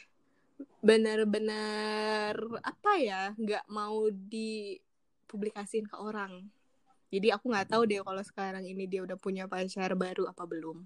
[0.88, 6.32] Benar-benar apa ya, nggak mau dipublikasiin ke orang.
[7.14, 10.82] Jadi aku nggak tahu deh kalau sekarang ini dia udah punya pacar baru apa belum.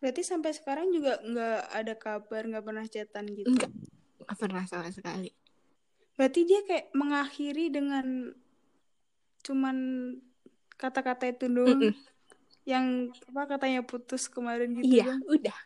[0.00, 3.48] Berarti sampai sekarang juga nggak ada kabar, nggak pernah chatan gitu.
[3.48, 3.72] Enggak,
[4.20, 5.32] nggak pernah sama sekali.
[6.20, 8.36] Berarti dia kayak mengakhiri dengan
[9.40, 9.76] cuman
[10.76, 11.80] kata-kata itu doang.
[11.80, 11.92] Mm-mm.
[12.68, 15.18] Yang apa katanya putus kemarin gitu Iya, kan.
[15.24, 15.58] udah.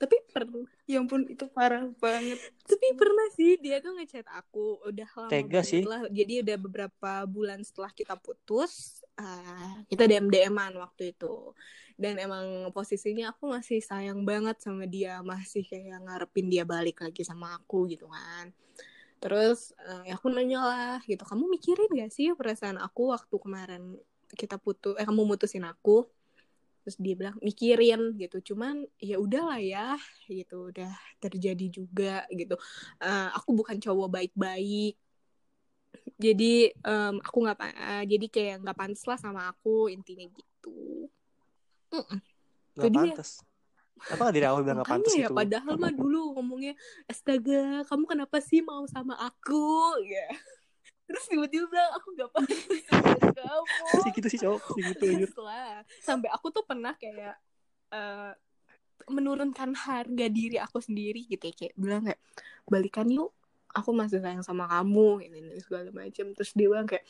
[0.00, 2.40] Tapi pernah, Ya ampun, itu parah banget.
[2.64, 5.82] tapi pernah sih dia tuh ngechat aku udah lama Tega banget sih.
[5.84, 6.00] lah.
[6.08, 11.52] Jadi udah beberapa bulan setelah kita putus, ah, kita DM DM-an waktu itu.
[12.00, 17.20] Dan emang posisinya aku masih sayang banget sama dia, masih kayak ngarepin dia balik lagi
[17.20, 18.48] sama aku gitu kan.
[19.20, 23.82] Terus eh, aku nanya lah gitu, kamu mikirin gak sih perasaan aku waktu kemarin
[24.32, 26.08] kita putus, eh kamu mutusin aku?
[26.82, 29.94] Terus dia bilang mikirin gitu, cuman ya udahlah ya,
[30.28, 30.72] gitu.
[30.72, 30.90] Udah
[31.20, 32.56] terjadi juga gitu.
[33.00, 34.96] Eh, aku bukan cowok baik-baik,
[36.20, 41.08] jadi em, aku nggak, eh, jadi kayak nggak pantas lah sama aku intinya gitu.
[42.76, 43.30] Nggak Jadi ya- pantas.
[44.00, 45.36] Apa nggak dari awal bilang nggak pantas ya gitu?
[45.36, 46.72] padahal mah dulu ngomongnya
[47.04, 49.96] astaga kamu kenapa sih mau sama aku?
[50.08, 50.28] Ya
[51.10, 52.62] terus tiba-tiba bilang aku gak pantas
[53.34, 53.74] kamu.
[54.06, 55.06] Sih gitu sih cowok sih gitu.
[55.26, 57.34] Terus lah sampai aku tuh pernah kayak
[57.90, 58.32] eh,
[59.10, 61.54] menurunkan harga diri aku sendiri gitu ya.
[61.58, 62.20] Kayak bilang kayak
[62.70, 63.34] balikan yuk
[63.74, 67.06] aku masih sayang sama kamu ini, ini segala macam terus dia bilang kayak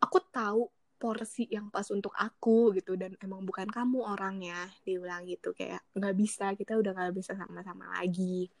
[0.00, 0.68] aku tahu
[1.00, 4.68] porsi yang pas untuk aku gitu dan emang bukan kamu orangnya.
[4.84, 8.52] Dia bilang gitu kayak nggak bisa kita udah nggak bisa sama-sama lagi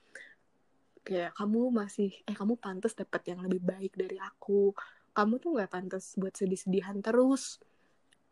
[1.04, 4.72] kayak kamu masih eh kamu pantas dapat yang lebih baik dari aku.
[5.14, 7.60] Kamu tuh nggak pantas buat sedih-sedihan terus.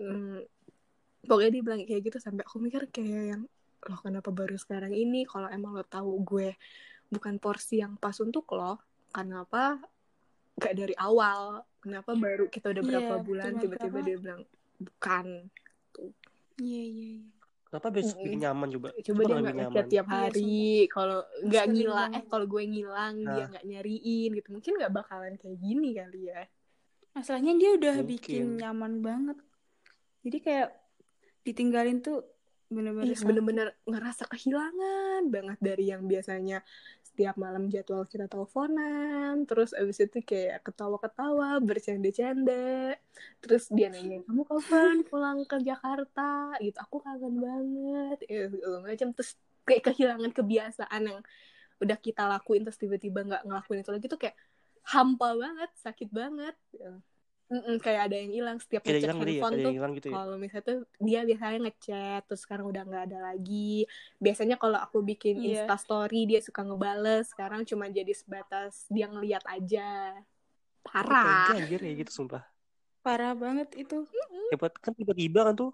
[0.00, 0.42] Hmm,
[1.28, 3.42] pokoknya dia bilang kayak gitu sampai aku mikir kayak yang
[3.82, 5.28] loh kenapa baru sekarang ini?
[5.28, 6.56] Kalau emang lo tahu gue
[7.12, 8.80] bukan porsi yang pas untuk lo
[9.12, 9.78] kenapa
[10.58, 11.62] gak dari awal?
[11.82, 14.40] Kenapa baru kita udah Iya, berapa betul bulan tiba-tiba dia bilang
[14.80, 15.26] bukan.
[16.62, 17.41] Iya, iya, iya.
[17.72, 18.20] Kenapa biar Mm-mm.
[18.20, 22.24] bikin nyaman coba coba dia nggak ngechat tiap Iya, hari kalau nggak ngilang eh banget.
[22.28, 23.48] kalau gue ngilang dia Nah.
[23.48, 26.42] nggak nyariin gitu mungkin nggak bakalan kayak gini kali ya
[27.12, 28.08] Masalahnya dia udah Mungkin.
[28.08, 29.36] bikin nyaman banget.
[30.22, 30.68] Jadi kayak
[31.42, 32.24] ditinggalin tuh
[32.68, 36.64] bener-bener Iya, bener-bener ngerasa kehilangan banget dari yang biasanya
[37.12, 42.96] setiap malam jadwal kita teleponan, terus abis itu kayak ketawa-ketawa, bercanda-canda,
[43.44, 48.48] terus dia nanya kamu kapan pulang ke Jakarta, gitu, aku kangen banget, ya
[48.80, 49.36] macam, terus
[49.68, 51.20] kayak kehilangan kebiasaan yang
[51.84, 54.36] udah kita lakuin terus tiba-tiba nggak ngelakuin itu lagi tuh kayak
[54.88, 56.96] hampa banget, sakit banget, ya.
[57.52, 60.36] Mm-mm, kayak ada yang hilang setiap kayak ngecek ya handphone kayak tuh gitu ya kalau
[60.40, 63.84] misalnya tuh dia biasanya ngechat terus sekarang udah nggak ada lagi
[64.24, 65.68] biasanya kalau aku bikin Iya.
[65.68, 70.16] insta story dia suka ngebales sekarang cuma jadi sebatas dia ngeliat aja
[70.86, 72.42] parah tega anjir kayak gitu sumpah
[73.02, 74.06] Parah banget itu.
[74.52, 75.70] hebat kan tiba-tiba kan tuh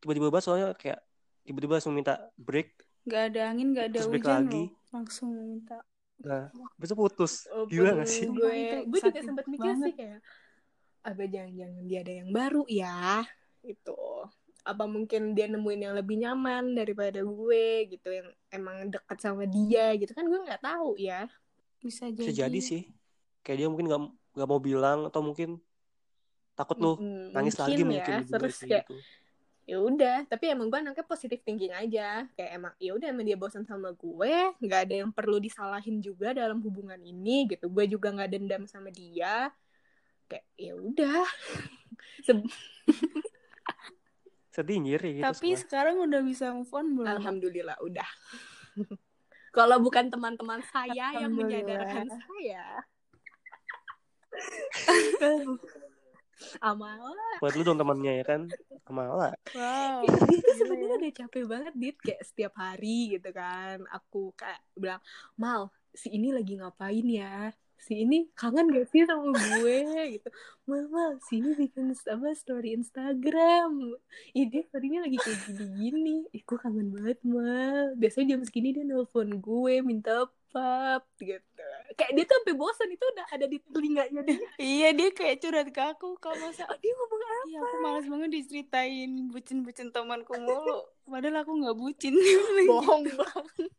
[0.00, 0.98] tiba-tiba banget soalnya kayak
[1.46, 2.68] tiba-tiba langsung minta break
[3.10, 4.62] Gak ada angin, gak ada Terus break hujan lagi.
[4.64, 4.68] loh.
[4.94, 5.76] Langsung minta.
[6.20, 8.52] nah besok putus Oh, gila gak sih gue
[8.92, 9.88] gue juga sempat mikir banget.
[9.88, 10.18] sih kayak
[11.00, 13.24] apa jangan-jangan dia ada yang baru ya?
[13.64, 14.28] Itu
[14.60, 19.96] apa mungkin dia nemuin yang lebih nyaman daripada gue gitu yang emang dekat sama dia
[19.96, 20.12] gitu.
[20.12, 21.26] Kan gue nggak tahu ya.
[21.80, 22.46] Bisa bisa jadi.
[22.46, 22.82] jadi sih.
[23.40, 24.02] Kayak dia mungkin nggak
[24.36, 25.58] nggak mau bilang atau mungkin
[26.54, 28.96] takut lu Mm-mm, nangis lagi mungkin ya gitu, terus kayak kayak gitu.
[29.70, 32.28] ya udah tapi emang gue anaknya positif thinking aja.
[32.36, 36.36] Kayak emang ya udah emang dia bosan sama gue nggak ada yang perlu disalahin juga
[36.36, 37.72] dalam hubungan ini gitu.
[37.72, 39.48] Gue juga nggak dendam sama dia
[40.30, 41.26] kayak ya udah
[42.26, 42.46] Se-
[44.50, 45.60] sedih kayak gitu Tapi semua.
[45.62, 47.10] sekarang udah bisa move on belum?
[47.10, 48.08] alhamdulillah udah
[49.56, 52.86] kalau bukan teman-teman saya yang menyadarkan saya
[56.60, 58.40] Amala buat lu dong temannya ya kan
[58.88, 60.02] Amala Wow.
[60.02, 60.96] dia tuh Gila sebenarnya ya.
[60.96, 65.00] udah capek banget dit kayak setiap hari gitu kan aku kayak bilang
[65.36, 69.78] mal si ini lagi ngapain ya si ini kangen gak sih sama gue
[70.20, 70.28] gitu.
[70.68, 73.96] Mama si ini bikin apa story Instagram.
[74.36, 76.28] Ih dia storynya lagi kayak gini-gini.
[76.30, 77.90] Ih gue kangen banget ma.
[77.96, 81.66] Biasanya jam segini dia nelfon gue minta pap gitu.
[81.94, 84.38] Kayak dia tuh sampai bosan itu udah ada di telinganya dia.
[84.58, 87.42] Iya dia kayak curhat ke aku kau masa oh, dia ngomong apa?
[87.48, 90.84] Iya aku malas banget diceritain bucin-bucin temanku mulu.
[91.06, 92.14] Padahal aku nggak bucin.
[92.70, 93.70] Bohong banget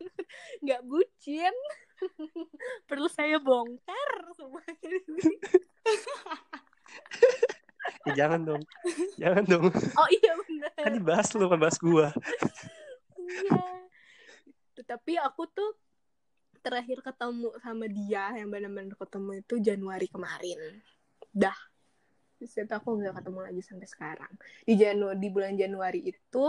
[0.63, 1.55] nggak bucin.
[2.89, 4.89] Perlu saya bongkar semuanya
[8.09, 8.63] Ya, jangan dong.
[9.21, 9.69] Jangan dong.
[9.71, 12.09] oh iya benar Kan dibahas lu, kan bahas gua.
[13.21, 13.61] iya.
[14.81, 15.77] Tapi aku tuh
[16.61, 20.59] terakhir ketemu sama dia yang benar-benar ketemu itu Januari kemarin.
[21.33, 21.57] Dah.
[22.41, 24.33] Terus itu aku nggak ketemu lagi sampai sekarang.
[24.65, 26.43] Di Janu di bulan Januari itu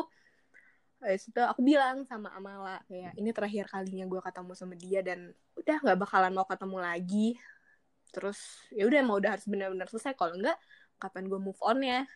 [1.02, 5.34] eh, itu aku bilang sama Amala kayak ini terakhir kalinya gue ketemu sama dia dan
[5.58, 7.28] udah nggak bakalan mau ketemu lagi.
[8.12, 8.38] Terus
[8.70, 10.14] ya udah mau udah harus benar-benar selesai.
[10.14, 10.56] Kalau enggak
[11.02, 12.06] kapan gue move on ya?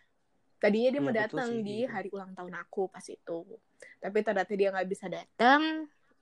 [0.57, 1.93] Tadinya dia Iya, mau betul datang di gitu.
[1.93, 3.39] hari ulang tahun aku pas itu.
[4.01, 5.63] Tapi ternyata dia nggak bisa datang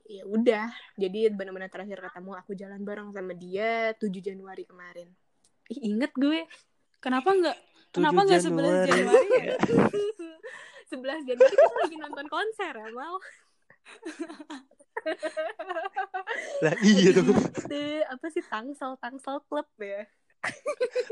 [0.04, 0.68] ya udah.
[0.98, 5.08] Jadi benar-benar terakhir ketemu aku jalan bareng sama dia 7 Januari kemarin.
[5.70, 6.44] Ih, inget gue.
[6.98, 7.56] Kenapa nggak
[7.92, 9.54] 7 kenapa nggak 11 Januari ya
[10.88, 13.16] 11 Januari kita lagi nonton konser ya mal
[16.64, 17.36] Lah iya dong.
[17.36, 20.08] itu apa sih Tangsel Tangsel Club ya?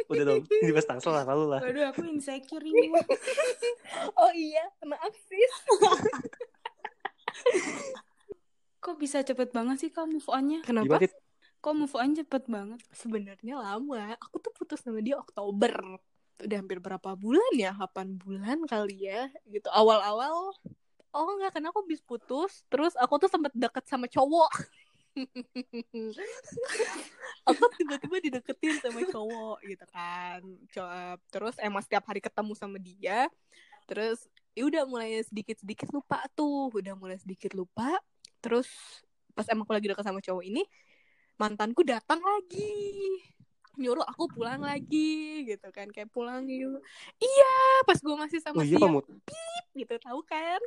[0.08, 0.42] Udah dong.
[0.44, 1.60] Ini bahas tangsel lah malu lah.
[1.60, 2.92] waduh aku insecure ini.
[4.16, 5.54] Oh iya maaf sis.
[8.82, 10.60] Kok bisa cepet banget sih kau move onnya?
[10.64, 11.00] Kenapa?
[11.00, 11.08] Gimana
[11.62, 12.80] kok move on cepet banget?
[12.92, 14.16] Sebenarnya lama.
[14.28, 16.00] Aku tuh putus sama dia Oktober
[16.40, 17.76] udah hampir berapa bulan ya?
[17.76, 19.68] 8 bulan kali ya gitu.
[19.68, 20.56] Awal-awal
[21.12, 24.52] oh enggak karena aku habis putus terus aku tuh sempet deket sama cowok.
[27.42, 30.40] Aku tiba-tiba dideketin sama cowok gitu kan.
[30.72, 33.28] Co- terus emang setiap hari ketemu sama dia
[33.84, 34.24] terus
[34.56, 38.00] ya udah mulai sedikit-sedikit lupa tuh udah mulai sedikit lupa.
[38.40, 38.72] Terus
[39.36, 40.64] pas emang aku lagi deket sama cowok ini
[41.40, 42.72] mantanku datang lagi
[43.74, 46.80] nyuruh aku pulang lagi gitu kan kayak pulang yuk
[47.16, 49.00] iya pas gue masih sama Oh iya si kamu.
[49.74, 50.60] gitu tahu kan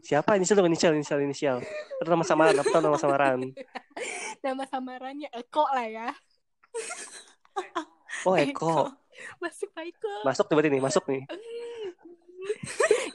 [0.00, 1.56] Siapa inisial dong inisial inisial inisial.
[1.98, 3.40] Nama samaran apa nama samaran?
[4.46, 6.08] nama samarannya Eko lah ya
[8.22, 8.94] Oh Eko.
[9.42, 11.26] masuk Pak Eko Masuk tuh berarti nih, masuk nih.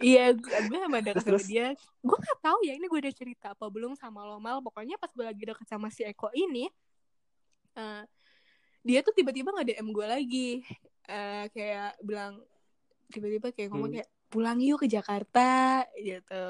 [0.02, 1.68] Iya gue sama deket sama Terus, dia.
[2.02, 4.60] Gue gak tahu ya ini gue udah cerita apa belum sama lo mal.
[4.60, 6.68] Pokoknya pas gue lagi deket sama si Eko ini
[7.78, 8.04] eh,
[8.82, 10.50] dia tuh tiba-tiba nggak DM gue lagi.
[11.08, 12.42] Eh, kayak bilang
[13.12, 13.98] tiba-tiba kayak ngomong Hmm.
[14.00, 16.48] kayak pulang yuk ke Jakarta gitu.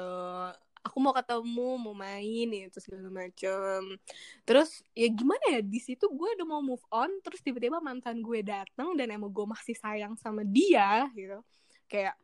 [0.82, 3.98] Aku mau ketemu mau main gitu segala macem.
[4.42, 8.42] Terus ya gimana ya di situ gue udah mau move on terus tiba-tiba mantan gue
[8.42, 11.38] datang dan emang gue masih sayang sama dia gitu.
[11.86, 12.18] Kayak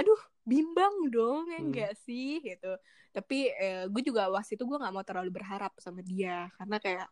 [0.00, 1.66] aduh bimbang dong ya Hmm.
[1.68, 2.72] enggak sih gitu
[3.10, 7.06] tapi eh, gue juga was itu gue nggak mau terlalu berharap sama dia karena kayak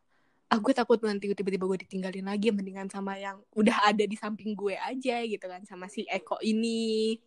[0.48, 4.56] ah gue takut nanti tiba-tiba gue ditinggalin lagi mendingan sama yang udah ada di samping
[4.56, 7.20] gue aja gitu kan sama si Eko ini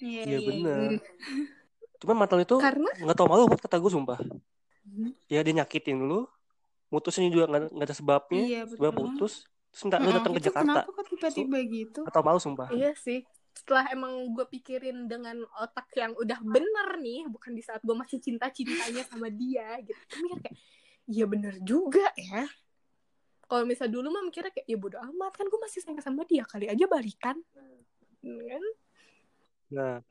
[0.00, 0.78] iya Iya bener.
[0.96, 1.44] Hmm.
[2.00, 4.18] Cuman mantan itu karena nggak tau malu buat kata gue sumpah.
[4.82, 5.12] Hmm.
[5.28, 6.24] Ya dia nyakitin lu,
[6.88, 9.44] mutusin juga nggak ada sebabnya, iya sebab putus.
[9.70, 10.16] Terus minta lu Mm-mm.
[10.18, 10.80] datang ke Jakarta.
[10.82, 12.68] kenapa kok tiba-tiba gitu Nggak tau malu sumpah.
[12.72, 13.22] iya sih
[13.62, 18.18] setelah emang gue pikirin dengan otak yang udah bener nih bukan di saat gue masih
[18.18, 20.56] cinta cintanya sama dia gitu Gue mikir kayak
[21.06, 22.50] iya bener juga ya
[23.46, 26.42] kalau misal dulu mah mikirnya kayak ya bodo amat kan gue masih sayang sama dia
[26.42, 27.38] kali aja balikan
[28.22, 28.64] kan
[29.72, 30.04] Nah,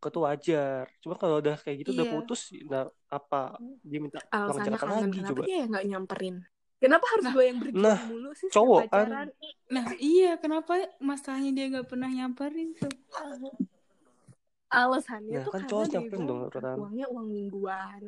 [0.00, 0.88] kau tuh wajar.
[1.04, 2.14] Cuma kalau udah kayak gitu udah Iya.
[2.16, 5.44] putus, nah apa dia minta alasannya kangen lagi kenapa coba.
[5.44, 6.36] dia yang nggak nyamperin
[6.78, 9.28] kenapa harus Nah, gue yang berjuang nah, mulu sih cowok kan.
[9.68, 12.90] nah iya kenapa masalahnya dia nggak pernah nyamperin tuh?
[14.68, 16.00] Alasannya Nah, tuh kan karena cowok dia
[16.60, 18.02] dong, uangnya uang mingguan.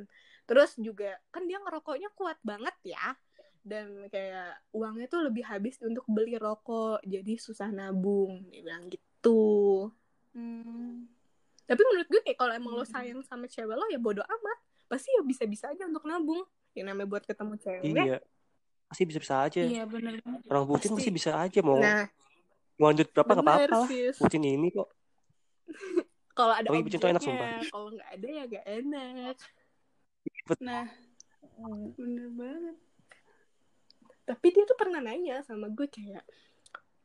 [0.44, 3.16] Terus juga kan dia ngerokoknya kuat banget ya.
[3.60, 9.90] Dan kayak uangnya tuh lebih habis untuk beli rokok jadi susah nabung dia bilang gitu.
[10.30, 11.10] Hmm.
[11.66, 14.58] tapi menurut gue kayak kalau emang lo sayang sama cewek lo ya bodo amat.
[14.90, 16.42] Pasti ya bisa-bisa aja untuk nabung.
[16.74, 17.82] Yang namanya buat ketemu cewek.
[17.94, 18.18] Iya.
[18.90, 19.62] Pasti bisa-bisa aja.
[19.62, 20.18] iya banget.
[20.50, 20.98] Orang bucin Pasti.
[20.98, 22.10] pasti bisa aja mau nah.
[22.74, 23.88] mau lanjut berapa nggak apa-apa lah.
[24.18, 24.88] Bucin ini kok.
[26.38, 29.36] kalau ada Tapi bucin tuh enak, objeknya kalau nggak ada ya gak enak.
[30.58, 30.86] Nah
[31.94, 32.76] bener banget.
[34.26, 36.26] Tapi dia tuh pernah nanya sama gue kayak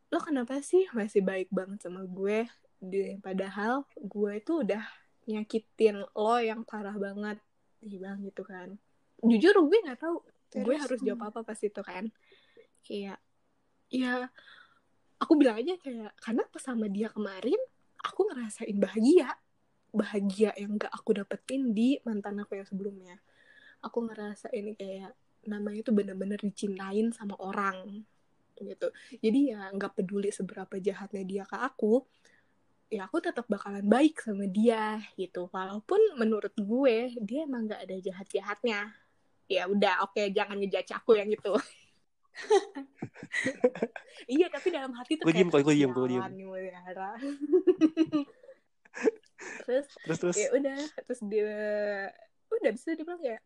[0.09, 2.49] lo kenapa sih masih baik banget sama gue?
[2.81, 4.81] Di padahal gue itu udah
[5.29, 7.37] nyakitin lo yang parah banget.
[7.77, 8.73] Dia bilang gitu kan.
[9.21, 10.17] Jujur gue nggak tahu
[10.55, 11.07] gue Terus, harus hmm.
[11.11, 12.03] jawab apa pas itu kan?
[12.85, 13.19] Kayak
[13.91, 14.27] ya
[15.19, 17.59] aku bilang aja kayak karena pas sama dia kemarin
[18.03, 19.29] aku ngerasain bahagia.
[19.95, 23.15] Bahagia yang gak aku dapetin di mantan aku yang sebelumnya.
[23.79, 25.15] Aku ngerasain kayak
[25.47, 28.03] namanya tuh bener-bener dicintain sama orang
[28.59, 28.87] gitu.
[29.19, 32.03] Jadi ya nggak peduli seberapa jahatnya dia ke aku
[32.87, 35.51] ya aku tetap bakalan baik sama dia gitu.
[35.51, 38.93] Walaupun menurut gue dia emang nggak ada jahat jahatnya
[39.45, 41.53] ya udah oke jangan ngejudge aku yang itu.
[44.25, 46.23] Iya tapi dalam hati tuh Gue diem kayak kok, gue diem, gue diem.
[49.65, 50.35] Terus Terus terus.
[50.39, 51.51] ya udah terus dia
[52.49, 53.41] udah bisa dia bilang kayak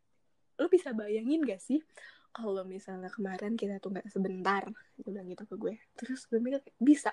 [0.62, 1.82] lo bisa bayangin gak sih
[2.30, 5.74] kalau misalnya kemarin kita tuh nggak sebentar dia bilang gitu ke gue.
[5.98, 7.12] Terus gue mikir bisa.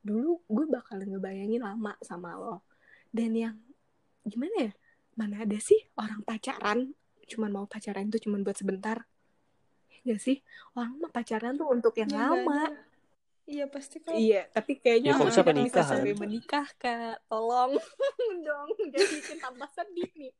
[0.00, 2.64] Dulu gue bakal ngebayangin lama sama lo.
[3.12, 3.56] Dan yang
[4.24, 4.72] gimana ya
[5.18, 6.94] mana ada sih orang pacaran
[7.28, 9.04] cuman mau pacaran tuh cuman buat sebentar
[9.92, 10.40] ya gak sih
[10.72, 12.72] orang mah pacaran tuh untuk yang Ya, lama.
[13.48, 16.20] Iya pasti kalau Iya, tapi kayaknya Ya, kalau nikah, bisa sampai kan?
[16.20, 17.16] menikah, Kak.
[17.32, 17.72] Tolong
[18.46, 20.32] dong, jadi bikin tambah sedih nih.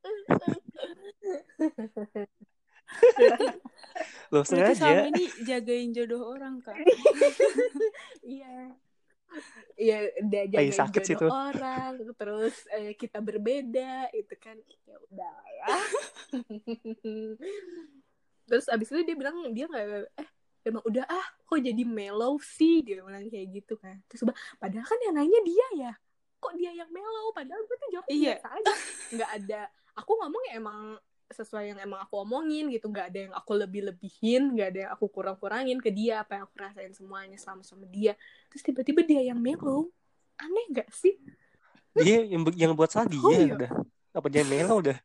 [4.29, 5.09] Selama sengaja.
[5.09, 6.77] ini jagain jodoh orang kak.
[8.25, 8.77] Iya.
[9.79, 11.31] Iya, udah jagain sakit tuh.
[11.31, 15.65] orang, terus eh, kita berbeda, itu kan ya udah ya.
[18.49, 19.85] terus abis itu dia bilang dia nggak
[20.17, 20.29] eh
[20.65, 24.85] emang udah ah kok jadi mellow sih dia bilang kayak gitu kan terus gua, padahal
[24.89, 25.93] kan yang nanya dia ya
[26.41, 28.41] kok dia yang mellow padahal gue tuh jawab Iya.
[28.41, 28.73] biasa aja
[29.13, 29.61] nggak ada
[29.93, 30.97] aku ngomong ya emang
[31.29, 34.91] sesuai yang emang aku omongin gitu nggak ada yang aku lebih lebihin nggak ada yang
[34.91, 38.17] aku kurang kurangin ke dia apa yang aku rasain semuanya selama sama dia
[38.49, 39.87] terus tiba-tiba dia yang mellow
[40.35, 41.15] aneh nggak sih
[41.91, 43.53] Dia yang yang buat salah dia Oh, iya.
[43.53, 43.71] udah.
[44.11, 44.97] Apa dia melo udah.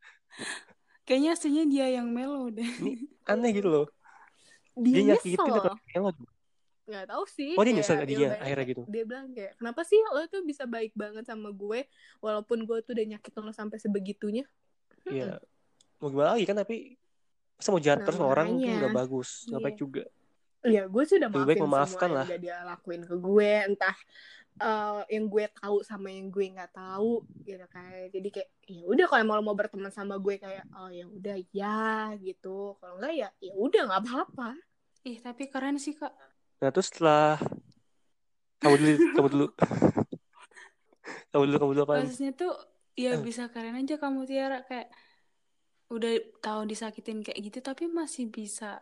[1.03, 2.65] Kayaknya aslinya dia yang melo deh.
[3.25, 3.87] Aneh gitu loh.
[4.75, 6.13] dia, Dia nyakitin atau melo.
[6.85, 8.83] nggak tahu sih Oh, dia kayak nyesel dia ibaratnya akhirnya gitu.
[8.87, 11.89] dia bilang kayak kenapa sih lo tuh bisa baik banget sama gue
[12.21, 14.45] walaupun gue tuh udah nyakitin lo sampai sebegitunya
[15.05, 15.41] Iya.
[15.99, 16.97] Mau gimana lagi kan tapi
[17.55, 18.77] masa mau jahat Nah, terus orang itu makanya.
[18.79, 19.65] nggak bagus, nggak Iya.
[19.65, 20.05] baik juga.
[20.65, 22.25] ya gue sih udah Lebih baik maafin memaafkan semua lah.
[22.25, 23.97] yang udah dia lakuin ke gue entah
[24.57, 29.05] eh, yang gue tahu sama yang gue nggak tahu gitu kayak jadi kayak ya udah
[29.05, 31.83] kalau emang lo mau berteman sama gue kayak oh ya udah ya
[32.17, 34.49] gitu kalau enggak ya ya udah nggak apa-apa
[35.03, 36.17] Ih tapi keren sih kak.
[36.59, 37.37] Nah terus setelah
[38.59, 39.47] kamu dulu, kamu dulu,
[41.31, 41.95] kamu dulu, kamu dulu apa?
[42.01, 42.53] Kasusnya tuh
[42.95, 43.21] ya Eh.
[43.21, 44.89] bisa keren aja kamu Tiara kayak
[45.93, 48.81] udah tahu disakitin kayak gitu tapi masih bisa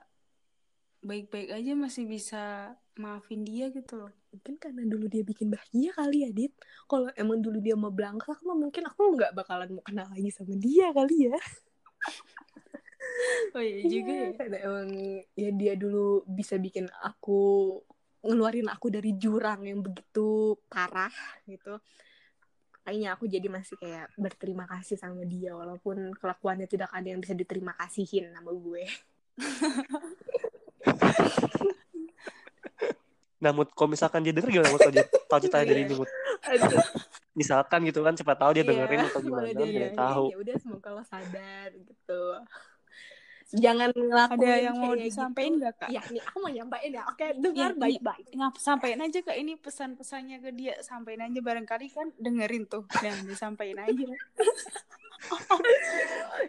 [1.02, 4.12] baik-baik aja masih bisa maafin dia gitu loh.
[4.30, 6.54] mungkin karena dulu dia bikin bahagia kali ya Dit
[6.86, 10.54] kalau emang dulu dia mau belangsak mah mungkin aku nggak bakalan mau kenal lagi sama
[10.54, 11.36] dia kali ya
[13.52, 14.30] Oh iya juga ya.
[14.36, 14.88] Karena emang
[15.36, 17.76] ya dia dulu bisa bikin aku
[18.22, 21.12] ngeluarin aku dari jurang yang begitu parah
[21.44, 21.82] gitu.
[22.82, 27.34] Kayaknya aku jadi masih kayak berterima kasih sama dia walaupun kelakuannya tidak ada yang bisa
[27.34, 28.82] diterima kasihin sama gue.
[33.42, 34.86] Nah, Mut, kalau misalkan dia denger gimana Mut?
[35.30, 36.06] Tahu ceritanya dari ini Mut?
[37.34, 40.24] Misalkan gitu kan, siapa tahu dia iya, dengerin atau gimana, dia dia tahu.
[40.30, 42.22] Ya udah semoga lo sadar gitu.
[43.52, 45.60] Jangan ngelakuin Ada yang mau kayak disampaikan gitu.
[45.60, 45.88] nggak kak?
[45.92, 47.04] Ya, nih aku mau nyampein ya.
[47.04, 47.82] Oke, dengar Iya, iya.
[47.84, 48.26] baik-baik.
[48.32, 53.12] Ngap sampaikan aja kak ini pesan-pesannya ke dia sampaikan aja barangkali kan dengerin tuh dan
[53.28, 54.08] disampaikan aja.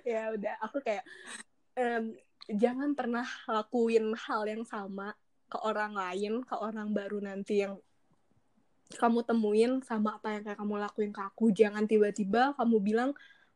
[0.08, 1.04] ya udah aku kayak
[1.78, 2.16] em,
[2.50, 5.14] jangan pernah lakuin hal yang sama
[5.48, 7.78] ke orang lain ke orang baru nanti yang
[8.94, 13.12] kamu temuin sama apa yang kayak kamu lakuin ke aku jangan tiba-tiba kamu bilang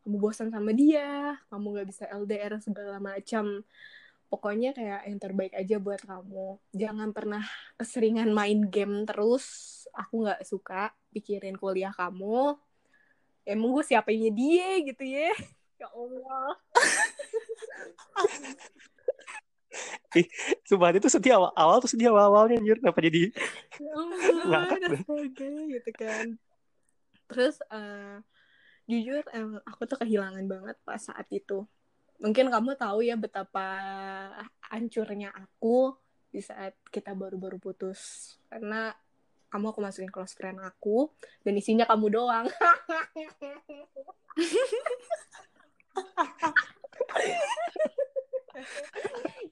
[0.07, 3.59] kamu bosan sama dia kamu nggak bisa LDR segala macam.
[4.31, 6.63] Pokoknya kayak yang terbaik aja buat kamu.
[6.71, 7.43] Jangan pernah
[7.75, 9.83] keseringan main game terus.
[9.91, 12.55] Aku nggak suka pikirin kuliah kamu.
[13.43, 15.35] Emang gue siapanya dia gitu ya.
[15.77, 16.57] Ya Allah.
[20.65, 22.81] Sumpah itu sedih awal, awal tuh sedih awal-awalnya anjir.
[22.81, 23.29] Kenapa jadi
[23.77, 24.65] ya Allah
[25.69, 26.33] gitu kan.
[27.29, 28.25] Terus eh,
[28.87, 31.67] jujur emang aku tuh kehilangan banget pas saat itu.
[32.23, 33.67] Mungkin kamu tahu ya betapa
[34.71, 35.93] hancurnya aku
[36.31, 38.33] di saat kita baru-baru putus.
[38.47, 38.95] Karena
[39.51, 41.11] kamu aku masukin close friend aku
[41.43, 42.47] dan isinya kamu doang.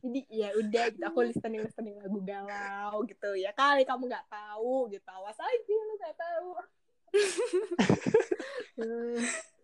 [0.02, 3.36] Jadi ya udah gitu aku listening listening lagu galau gitu.
[3.38, 5.06] Ya kali kamu nggak tahu gitu.
[5.12, 6.56] Awas aja lu nggak tahu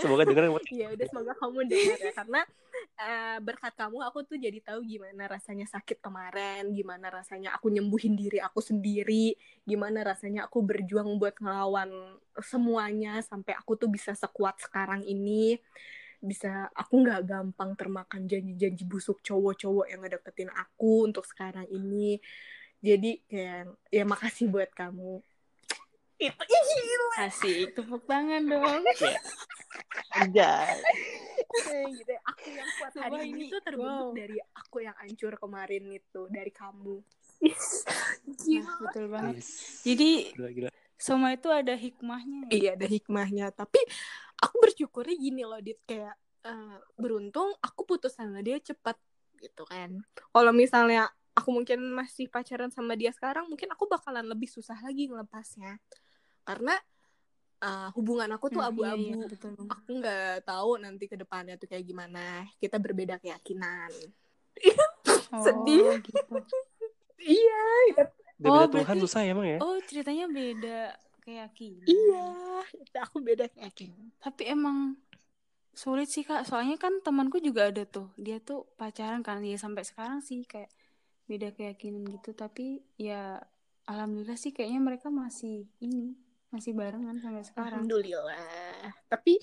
[0.00, 0.64] Semoga denger Mut.
[0.68, 2.40] ya udah semoga kamu dengar ya karena
[3.00, 8.16] eh, berkat kamu aku tuh jadi tahu gimana rasanya sakit kemarin, gimana rasanya aku nyembuhin
[8.16, 11.88] diri aku sendiri, gimana rasanya aku berjuang buat ngelawan
[12.40, 15.56] semuanya sampai aku tuh bisa sekuat sekarang ini.
[16.20, 22.20] Bisa aku nggak gampang termakan janji-janji busuk cowok-cowok yang ngedeketin aku untuk sekarang ini.
[22.80, 25.24] Jadi kayak ya makasih buat kamu.
[26.20, 27.08] Itu ih, gila.
[27.24, 28.84] Asik, tepuk tangan dong.
[30.20, 30.76] Anjay.
[31.90, 34.14] Gitu aku yang kuat Coba hari ini ini, tuh terbentuk wow.
[34.14, 37.02] dari aku yang hancur kemarin itu dari kamu
[37.40, 39.40] Nah, betul banget.
[39.40, 39.50] Yes.
[39.80, 40.70] Jadi Gila, gila.
[41.00, 42.40] semua itu ada hikmahnya.
[42.46, 42.52] ya?
[42.52, 43.80] iya ada hikmahnya tapi
[44.36, 46.12] aku bersyukurnya gini loh dit kayak
[46.44, 49.00] eh, beruntung aku putus sama dia cepat
[49.40, 50.04] gitu kan
[50.36, 55.08] kalau misalnya aku mungkin masih pacaran sama dia sekarang mungkin aku bakalan lebih susah lagi
[55.08, 55.80] ngelepasnya
[56.42, 56.74] karena
[57.58, 59.52] eh, hubungan aku tuh iya, abu-abu iya, betul.
[59.66, 63.90] aku nggak tahu nanti ke depannya tuh kayak gimana kita berbeda keyakinan
[65.30, 66.02] Oh, sedih.
[66.02, 66.34] gitu.
[67.22, 67.62] iya
[68.42, 69.58] Oh, beda Tuhan berarti- susah ya emang ya?
[69.60, 70.78] Oh, ceritanya beda
[71.20, 71.86] keyakinan.
[71.86, 72.26] iya
[72.98, 74.96] aku beda keyakinan Tapi emang
[75.70, 76.48] sulit sih kak.
[76.48, 78.08] Soalnya kan temanku juga ada tuh.
[78.16, 79.44] Dia tuh pacaran kan.
[79.44, 80.72] Ya sampai sekarang sih kayak
[81.24, 82.32] beda keyakinan gitu.
[82.32, 83.38] Tapi ya
[83.84, 86.16] alhamdulillah sih kayaknya mereka masih ini
[86.50, 87.86] masih barengan sampai sekarang.
[87.86, 88.90] alhamdulillah.
[89.06, 89.38] Tapi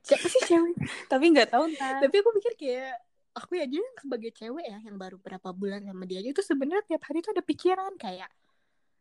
[0.00, 0.74] siapa sih cewek
[1.12, 2.02] Tapi nggak tahu ntar.
[2.02, 2.94] tapi aku pikir kayak
[3.32, 6.82] aku aja yang sebagai cewek ya yang baru berapa bulan sama dia aja itu sebenarnya
[6.84, 8.26] tiap hari tuh ada pikiran kayak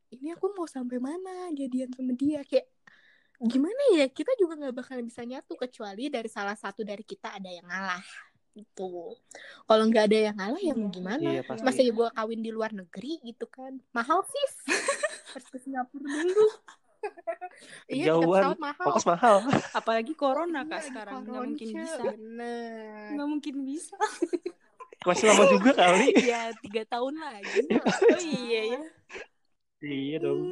[0.08, 2.40] ini aku mau sampai mana jadian sama dia?
[2.42, 2.70] Kayak
[3.38, 4.06] gimana ya?
[4.08, 8.06] Kita juga nggak bakal bisa nyatu kecuali dari salah satu dari kita ada yang ngalah
[8.54, 9.14] gitu.
[9.66, 10.96] Kalau nggak ada yang ngalah ya mau Iya.
[10.96, 11.28] gimana?
[11.28, 11.62] Iya, pasti.
[11.62, 13.78] masa ya gue kawin di luar negeri gitu kan?
[13.92, 14.54] Mahal sis
[15.34, 16.48] harus ke Singapura dulu
[17.90, 19.36] iya pesawat mahal Ongkos mahal.
[19.74, 22.04] Apalagi corona kak Lagi sekarang nggak mungkin bisa.
[22.04, 23.98] bener Nggak mungkin bisa.
[25.06, 26.08] Masih lama juga kali.
[26.32, 28.82] ya tiga tahun lagi Oh iya ya.
[29.84, 30.52] iya dong.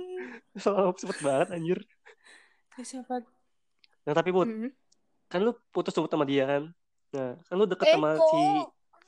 [0.55, 1.79] Soalnya cepet banget anjir.
[2.75, 3.15] Terus siapa?
[4.05, 4.69] Nah tapi Put, Hmm.
[5.25, 6.63] kan lu putus tuh sama dia kan?
[7.15, 8.27] Nah, kan lu deket sama Eko.
[8.29, 8.39] si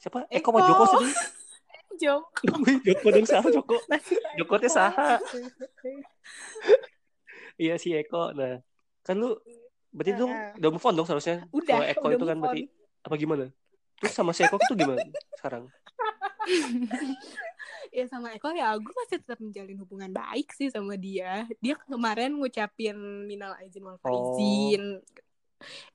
[0.01, 0.19] siapa?
[0.27, 0.49] Eko Eko.
[0.51, 1.11] sama Joko sih?
[1.97, 2.25] Jok
[2.61, 3.75] Wih, Joko dong siapa Joko?
[4.37, 5.17] Joko teh saha?
[7.57, 8.31] Iya si Eko.
[8.37, 8.61] Nah,
[9.01, 9.33] kan lu
[9.89, 10.57] berarti lu Heeh.
[10.61, 11.43] udah move on dong seharusnya.
[11.49, 12.61] udah Kalau Eko itu kan berarti
[13.01, 13.45] apa gimana?
[13.97, 15.01] Terus sama si Eko itu gimana
[15.37, 15.63] sekarang?
[17.97, 22.35] ya sama Eko ya gue masih tetap menjalin hubungan baik sih sama dia dia kemarin
[22.35, 22.95] ngucapin
[23.25, 25.01] minal aizin wal faizin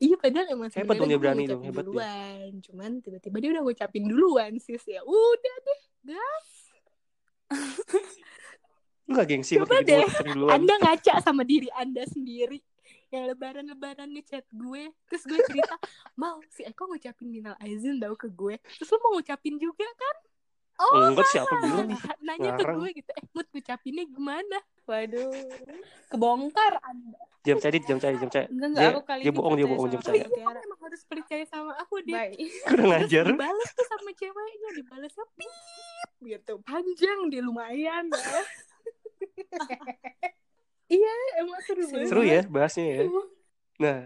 [0.02, 1.88] Iya padahal emang Hebat dong dia berani ngucapin dong, hebat dia.
[1.94, 6.48] duluan Cuman tiba-tiba dia udah ngucapin duluan sis ya Udah deh gas
[9.12, 10.52] Enggak gengsi Coba deh, duluan.
[10.56, 12.58] Anda ngaca sama diri Anda sendiri
[13.08, 15.76] yang lebaran-lebaran ngechat gue terus gue cerita
[16.16, 20.16] mau si Eko ngucapin minal aizin tau ke gue terus lu mau ngucapin juga kan
[20.80, 21.92] oh Enggak siapa bilang?
[22.24, 24.58] nanya ke gue gitu eh mut ngucapinnya gimana
[24.88, 25.28] Waduh.
[26.08, 28.46] kebongkar anda Jam cari, jam cari, jam cari.
[28.48, 30.30] Enggak enggak Dia, aku kali dia ini bohong, dia bohong, jam Tiara.
[30.30, 32.38] kamu emang harus percaya sama aku deh Baik.
[32.70, 33.24] Kurang terus ngajar.
[33.28, 35.50] dibalas tuh sama ceweknya dibalasnya pip
[36.24, 38.40] gitu panjang dia lumayan ya
[40.92, 43.00] iya emang seru banget Seru ya bahasnya ya.
[43.80, 43.98] Nah,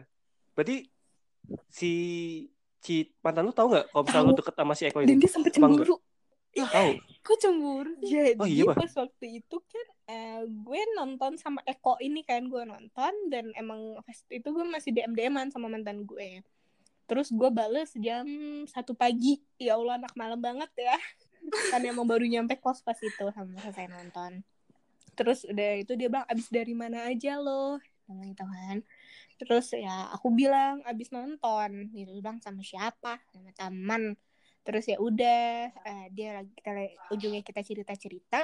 [0.55, 0.87] berarti
[1.71, 1.93] si
[2.83, 5.23] si mantan lu tahu nggak kalau misalnya lu deket sama si Eko dan ini?
[5.23, 5.99] dia sempet cemburu
[6.57, 6.91] Tahu.
[7.21, 7.93] Kok cemburu?
[8.01, 8.81] Jadi Oh, iya, Bah?
[8.81, 14.01] pas waktu itu kan eh, gue nonton sama Eko ini kan gue nonton dan emang
[14.01, 16.41] pas itu gue masih DM DMan sama mantan gue.
[17.05, 18.25] Terus gue bales jam
[18.65, 19.45] satu pagi.
[19.61, 20.97] Ya Allah anak malam banget ya.
[21.71, 24.41] kan emang baru nyampe kos pas itu sama selesai nonton.
[25.17, 27.81] Terus udah itu dia bilang abis dari mana aja lo?
[28.07, 28.77] Bilang gitu kan.
[29.41, 31.71] Terus ya aku bilang abis nonton.
[31.91, 33.19] Dia bilang sama siapa?
[33.33, 34.15] Sama teman
[34.67, 36.71] terus ya udah eh, dia lagi kita
[37.15, 38.41] ujungnya kita cerita cerita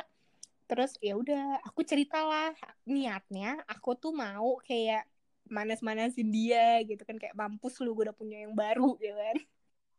[0.70, 2.54] terus ya udah aku ceritalah
[2.86, 5.02] niatnya aku tuh mau kayak
[5.50, 9.36] manas-manasin dia gitu kan kayak mampus lu gue udah punya yang baru gitu kan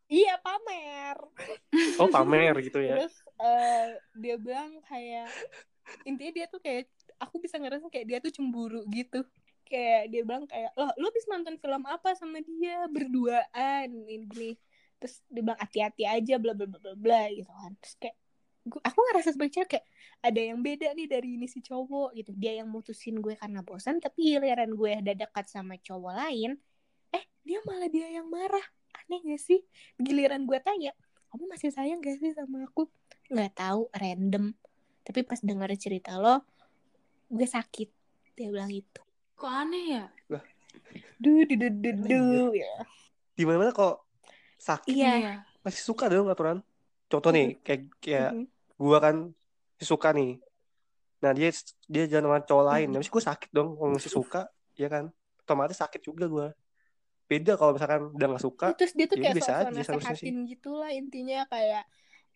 [0.07, 1.19] iya pamer
[1.99, 3.03] Oh pamer gitu ya.
[3.03, 3.13] terus
[3.43, 5.27] eh, dia bilang kayak
[6.07, 6.87] intinya dia tuh kayak
[7.19, 9.23] aku bisa ngerasa kayak dia tuh cemburu gitu.
[9.63, 12.85] Kayak dia bilang kayak loh lu habis nonton film apa sama dia?
[12.91, 14.59] Berduaan ini.
[14.99, 17.71] Terus dia bilang hati-hati aja bla bla bla bla gitu kan.
[17.79, 18.15] Terus kayak
[18.67, 19.85] gua, aku ngerasa cewek kayak
[20.23, 22.31] ada yang beda nih dari ini si cowok gitu.
[22.35, 26.55] Dia yang mutusin gue karena bosan tapi giliran gue udah dekat sama cowok lain
[27.13, 28.63] eh dia malah dia yang marah.
[29.03, 29.59] Aneh gak sih?
[29.99, 30.95] Giliran gue tanya
[31.33, 32.87] kamu masih sayang gak sih sama aku?
[33.33, 34.53] Nggak tahu random
[35.03, 36.41] tapi pas denger cerita lo
[37.27, 37.89] gue sakit.
[38.33, 39.01] Dia bilang itu
[39.35, 40.05] Kok aneh ya?
[41.19, 42.23] du du du du, du.
[42.55, 42.73] ya.
[43.33, 44.03] Di mana kok
[44.57, 44.93] sakit?
[44.93, 45.43] iya.
[45.61, 46.59] Masih suka dong aturan.
[47.07, 48.45] Contoh nih kayak kayak Mhm.
[48.75, 49.15] gua kan
[49.77, 50.41] masih suka nih.
[51.21, 51.49] Nah dia
[51.87, 52.87] dia jalan sama cowok lain.
[52.89, 52.93] Mhm.
[52.97, 53.69] tapi gue sakit dong.
[53.77, 54.41] Kalau masih suka
[54.73, 55.03] ya kan?
[55.43, 56.47] Otomatis sakit juga gua.
[57.29, 60.11] Beda kalau misalkan udah nggak suka terus dia tuh ya kayak biasa sok-sok aja seharusnya
[60.13, 61.83] nasehatin gitu lah intinya kayak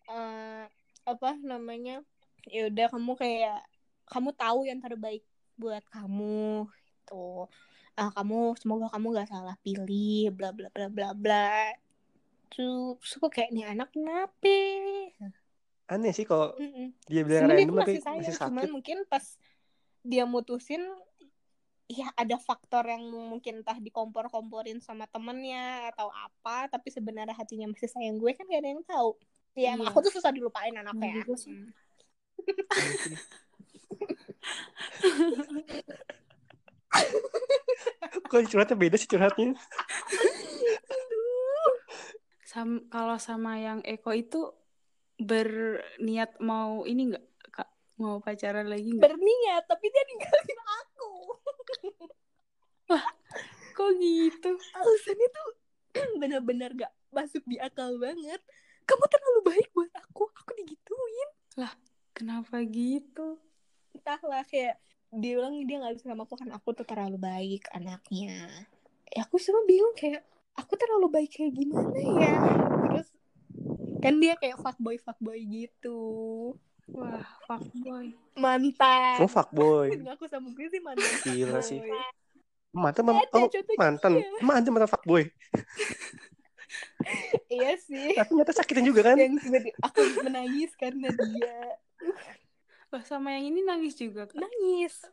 [0.08, 0.64] eh,
[1.04, 2.00] apa namanya
[2.46, 3.60] ya udah kamu kayak
[4.06, 5.26] kamu tahu yang terbaik
[5.58, 7.26] buat kamu itu
[7.98, 11.74] ah kamu semoga kamu gak salah pilih bla bla bla bla bla
[12.48, 14.58] tuh terus aku kayak nih anak kenapa
[15.88, 16.94] aneh sih kalau Mm-mm.
[17.10, 19.24] dia bilang random tapi masih sayang masih cuman sakit mungkin pas
[20.06, 20.84] dia mutusin
[21.88, 27.88] ya ada faktor yang mungkin entah dikompor-komporin sama temennya atau apa tapi sebenarnya hatinya masih
[27.88, 29.16] sayang gue kan gak ada yang tahu
[29.58, 29.90] ya Iya.
[29.90, 31.26] aku tuh susah dilupain anaknya.
[31.26, 31.74] Hmm.
[38.28, 39.54] Kok curhatnya beda sih curhatnya?
[42.48, 44.52] Sam kalau sama yang Eko itu
[45.18, 47.68] berniat mau ini nggak kak?
[48.00, 49.04] Mau pacaran lagi nggak?
[49.04, 51.12] berniat tapi dia ninggalin aku.
[53.78, 54.50] Kok gitu?
[54.74, 55.48] alasannya tuh
[56.20, 58.42] bener-bener gak masuk di akal banget.
[58.88, 61.28] Kamu terlalu baik buat aku aku digituin
[62.18, 63.38] Kenapa gitu?
[63.94, 64.74] entahlah kayak
[65.14, 68.50] dia bilang dia nggak bisa sama aku kan aku tuh terlalu baik anaknya.
[69.08, 70.26] Ya aku cuma bingung kayak
[70.58, 72.34] aku terlalu baik kayak gimana ya?
[72.90, 73.08] Terus
[74.02, 76.00] kan dia kayak fuckboy fuckboy gitu.
[76.90, 78.16] Wah, fuckboy.
[78.34, 79.18] mantan.
[79.20, 79.92] Oh fuckboy?
[80.16, 81.10] Aku sama gue sih mantan.
[81.22, 81.78] Gila sih.
[82.72, 83.02] mantan.
[83.04, 84.12] Mam- oh, mantan.
[84.40, 85.28] emang ada mantan fuckboy.
[87.48, 88.16] Iya sih.
[88.16, 89.16] Tapi nyata sakitin juga kan?
[89.20, 89.36] Yang
[89.84, 91.76] aku menangis karena dia
[92.88, 94.40] Wah, sama yang ini nangis juga kak.
[94.40, 95.04] nangis.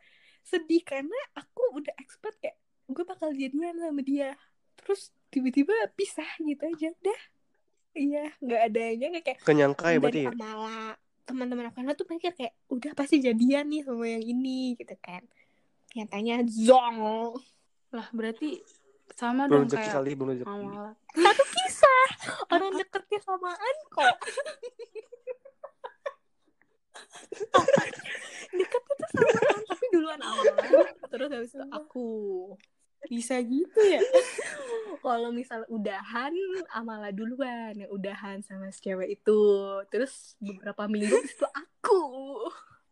[0.45, 2.55] Sedih karena aku udah expert kayak
[2.87, 4.37] gue bakal jadian sama dia.
[4.79, 7.21] Terus tiba-tiba pisah gitu aja dah
[7.95, 10.79] iya nggak ada aja kayak gak nyangka ya berarti dari ya Amala
[11.25, 15.25] teman-teman aku tuh mikir kayak udah pasti jadian nih sama yang ini gitu kan.
[15.97, 17.01] Nyatanya zong.
[17.89, 18.61] Lah, berarti
[19.15, 20.67] sama belum dong kayak kali belum rezeki
[21.15, 22.07] satu kisah
[22.51, 24.15] orang deketnya samaan kok
[28.55, 30.53] deketnya tuh samaan tapi duluan Amala
[31.11, 32.09] terus habis itu aku.
[33.05, 34.01] Bisa gitu ya?
[35.05, 36.33] kalau misal udahan
[36.73, 37.77] Amala duluan.
[37.93, 39.39] Udahan sama si cewek itu.
[39.93, 42.01] Terus beberapa minggu habis itu aku.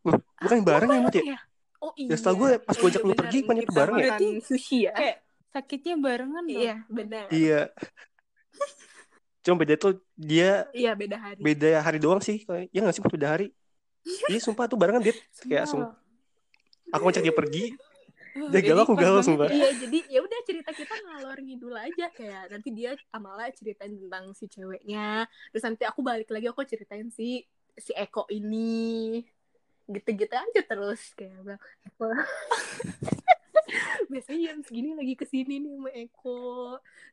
[0.06, 1.24] Loh, bukan bareng ya Mut ya?
[1.24, 1.40] Ya,
[1.82, 2.10] oh iya.
[2.14, 4.16] Ya, setahu gue pas gue ajak lu pergi, bukannya Kita bareng ya?
[4.44, 4.94] sushi ya?
[4.94, 5.18] Kayak
[5.54, 6.62] sakitnya barengan dong.
[6.62, 7.26] iya benar.
[7.34, 7.62] Iya.
[9.44, 11.42] Cuma beda tuh dia iya beda hari.
[11.42, 12.44] beda hari doang sih.
[12.46, 13.48] Kayak ya nggak sih beda hari
[14.32, 16.92] iya sumpah tuh barengan dia kayak langsung Sumpah.
[16.92, 17.66] aku ngajak dia pergi.
[18.34, 19.46] Dia jadi galau aku galau sumpah.
[19.46, 19.54] Ya.
[19.54, 22.10] Iya jadi ya udah cerita kita ngalor ngidul aja.
[22.10, 25.30] Kayak nanti dia Amala ceritain tentang si ceweknya.
[25.54, 27.46] Terus nanti aku balik lagi aku ceritain si
[27.78, 29.22] si Eko ini.
[29.86, 32.10] Gitu-gitu aja terus kayak bilang, Eko
[34.12, 36.42] biasanya jam segini lagi ke sini nih sama Eko.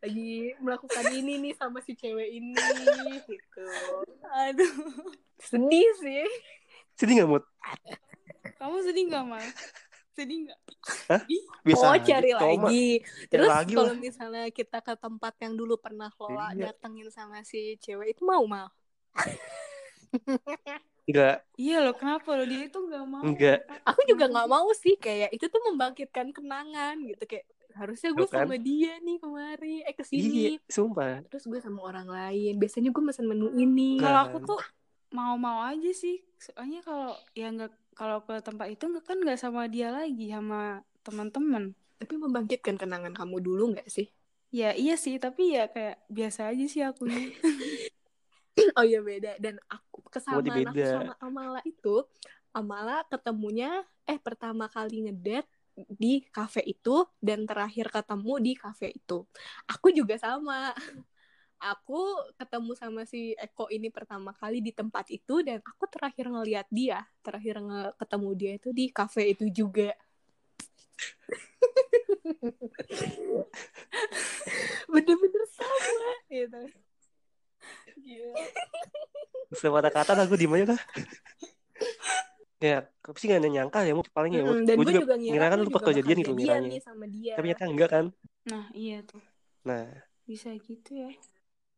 [0.01, 2.57] Lagi melakukan ini nih sama si cewek ini
[3.29, 3.69] gitu.
[4.49, 5.13] Aduh.
[5.41, 6.29] sedih sih
[7.01, 7.45] sedih nggak mut
[8.61, 9.41] Kamu sedih nggak, Mal?
[10.13, 10.59] Sedih nggak?
[11.63, 12.05] biasa oh aja.
[12.05, 12.89] cari Cuma- lagi
[13.27, 13.97] terus lagi kalau lah.
[13.97, 16.71] misalnya kita ke tempat yang dulu pernah Lola Iya.
[16.71, 18.69] datengin sama si cewek itu mau mal
[21.09, 23.23] enggak Iya loh, kenapa loh dia itu nggak mau?
[23.23, 23.59] Nggak.
[23.83, 28.45] aku juga nggak mau sih kayak itu tuh membangkitkan kenangan gitu kayak harusnya gue kan?
[28.45, 32.91] sama dia nih kemari eh iya ke sini sumpah terus gue sama orang lain biasanya
[32.91, 34.03] gue mesen menu ini Nah.
[34.03, 34.61] Kalau aku tuh
[35.19, 36.17] mau-mau aja sih.
[36.45, 40.57] Soalnya kalau ya nggak kalau ke tempat itu nggak kan nggak sama dia lagi sama
[41.05, 41.65] teman-teman.
[42.01, 44.09] tapi membangkitkan kenangan kamu dulu nggak sih
[44.51, 47.03] Ya iya sih, tapi ya kayak biasa aja sih aku.
[48.79, 51.95] oh iya beda dan aku kesamaan Oh, aku sama Amala itu
[52.51, 55.47] Amala ketemunya eh pertama kali ngedate
[56.03, 59.25] di cafe itu dan terakhir ketemu di cafe itu
[59.71, 60.75] aku juga sama
[61.61, 62.01] aku
[62.41, 67.05] ketemu sama si Eko ini pertama kali di tempat itu dan aku terakhir ngeliat dia
[67.21, 69.93] terakhir nge ketemu dia itu di cafe itu juga.
[74.93, 76.63] Bener-bener sama gitu.
[78.01, 78.33] Gila.
[79.53, 80.81] Setelah kata-kata lah gue diem aja lah
[82.61, 84.61] ya tapi sih gak nyangka ya paling ya Mut.
[84.61, 86.69] Mm, dan gue juga juga ngira kan lu bakal jadian gitu jadian ngiranya.
[86.69, 87.33] nih sama dia.
[87.33, 88.05] Tapi ternyata enggak kan?
[88.45, 89.25] Nah iya tuh,
[89.65, 89.89] nah.
[90.29, 91.09] Bisa gitu ya.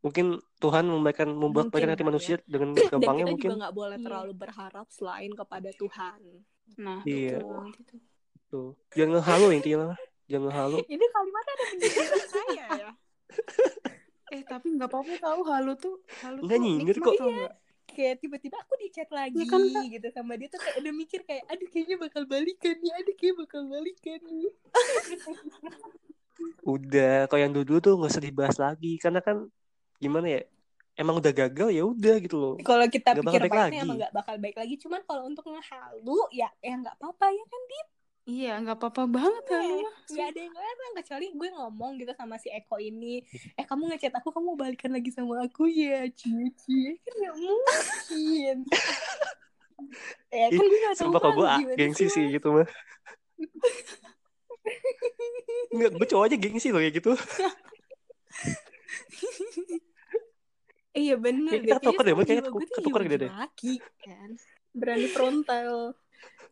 [0.03, 0.27] Mungkin
[0.59, 3.49] Tuhan memberikan membuat Mungkin hati lah manusia dengan dan gampangnya kita mungkin.
[3.49, 4.05] juga nggak boleh Iya.
[4.05, 6.21] terlalu berharap selain kepada Tuhan.
[6.77, 7.39] Nah, Iya.
[7.39, 7.97] itu.
[8.47, 10.77] tuh jangan ngehalu intinya lah jangan ngehalu.
[10.93, 11.97] Ini kalimatnya ada menjadi
[12.35, 12.91] saya ya.
[14.31, 17.15] Eh tapi nggak apa-apa tahu halu tuh halu Nggak tuh nyindir kok.
[17.17, 17.55] tau nggak?
[17.85, 21.21] kayak tiba-tiba aku di chat lagi Ya kan, gitu sama dia tuh kayak udah mikir
[21.23, 24.49] kayak aduh kayaknya bakal balikan nih aduh kayaknya bakal balikan nih.
[26.65, 28.97] Udah, kalau yang dulu tuh nggak usah dibahas lagi.
[28.97, 29.47] Karena kan
[30.03, 30.43] gimana ya?
[30.93, 32.55] Emang udah gagal ya udah gitu loh.
[32.61, 33.79] kalau kita Nggak bakal pikir lagi.
[33.81, 37.63] emang nggak bakal baik lagi cuman kalau untuk ngehalu ya ya nggak apa-apa ya kan
[37.65, 37.85] dia
[38.23, 42.37] iya nggak apa-apa banget halu mah nggak ada yang larang kecuali gue ngomong gitu sama
[42.37, 43.25] si Eko ini
[43.59, 48.57] eh kamu ngechat aku kamu balikan lagi sama aku ya cie cie kan nggak mungkin
[50.31, 52.69] ya kan gue nggak tahu Sumpah kalau gue gengsi sih, sih gitu mah.
[55.73, 57.17] Enggak, gue cowok aja gengsi loh kayak gitu.
[60.93, 63.31] Iya bener Ya, kita ketukar deh, kayaknya ketukar jiwa gitu deh.
[63.33, 63.75] laki
[64.05, 64.31] kan.
[64.77, 65.73] Berani frontal.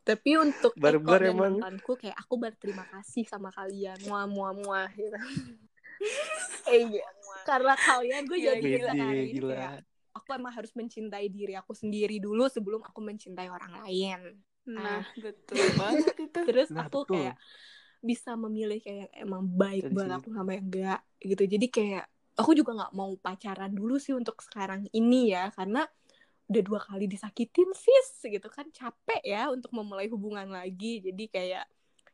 [0.00, 1.52] Tapi untuk Eko Barbar dan emang.
[1.60, 4.00] mantanku Kayak aku berterima kasih sama kalian.
[4.08, 5.16] Muah muah muah gitu.
[6.70, 7.04] Eh iya
[7.44, 9.54] Karena kalian gue jadi Wih, bisa hari ini gila.
[9.56, 9.72] kayak
[10.16, 14.20] Aku emang harus mencintai diri aku sendiri dulu Sebelum aku mencintai orang lain.
[14.70, 16.38] Nah betul banget itu.
[16.48, 17.16] Terus Nah, aku betul.
[17.20, 17.36] kayak
[18.00, 21.42] Bisa memilih kayak yang emang baik buat aku sama yang enggak gitu.
[21.44, 22.04] Jadi kayak
[22.40, 25.84] Aku juga nggak mau pacaran dulu sih untuk sekarang ini ya Karena
[26.50, 28.66] udah dua kali disakitin sis gitu kan.
[28.72, 31.04] Capek ya untuk memulai hubungan lagi.
[31.04, 31.62] Jadi kayak ya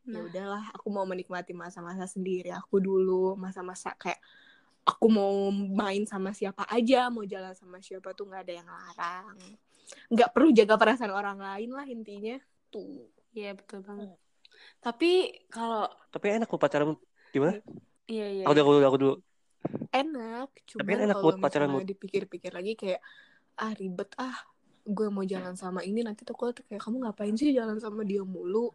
[0.07, 0.22] Nah.
[0.22, 3.35] udahlah aku mau menikmati masa-masa sendiri aku dulu.
[3.35, 4.22] Masa-masa kayak
[4.87, 9.35] aku mau main sama siapa aja mau jalan sama siapa tuh nggak ada yang larang.
[10.07, 12.39] Nggak perlu jaga perasaan orang lain lah intinya.
[12.70, 13.11] Tuh.
[13.35, 14.14] Iya betul banget.
[14.79, 16.95] Tapi kalau Tapi enak kok pacaran.
[17.35, 17.59] Gimana?
[18.07, 19.14] iya iya Aku udah, aku dulu, aku dulu.
[19.94, 23.00] Enak cuman Tapi enak kalau buat pacaran, misalnya dipikir-pikir lagi kayak
[23.62, 24.36] ah ribet ah
[24.96, 28.22] gue mau jalan sama ini nanti tuh kok kayak kamu ngapain sih jalan sama dia
[28.24, 28.72] mulu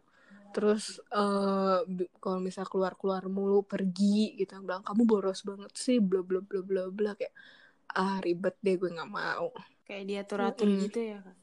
[0.54, 5.98] terus eh bi- kalau misal keluar keluar mulu pergi gitu bilang kamu boros banget sih
[6.08, 7.34] bla bla bla bla bla kayak
[7.98, 9.48] ah ribet deh gue nggak mau
[9.86, 10.78] kayak diatur atur Mm-mm.
[10.82, 11.36] gitu ya kan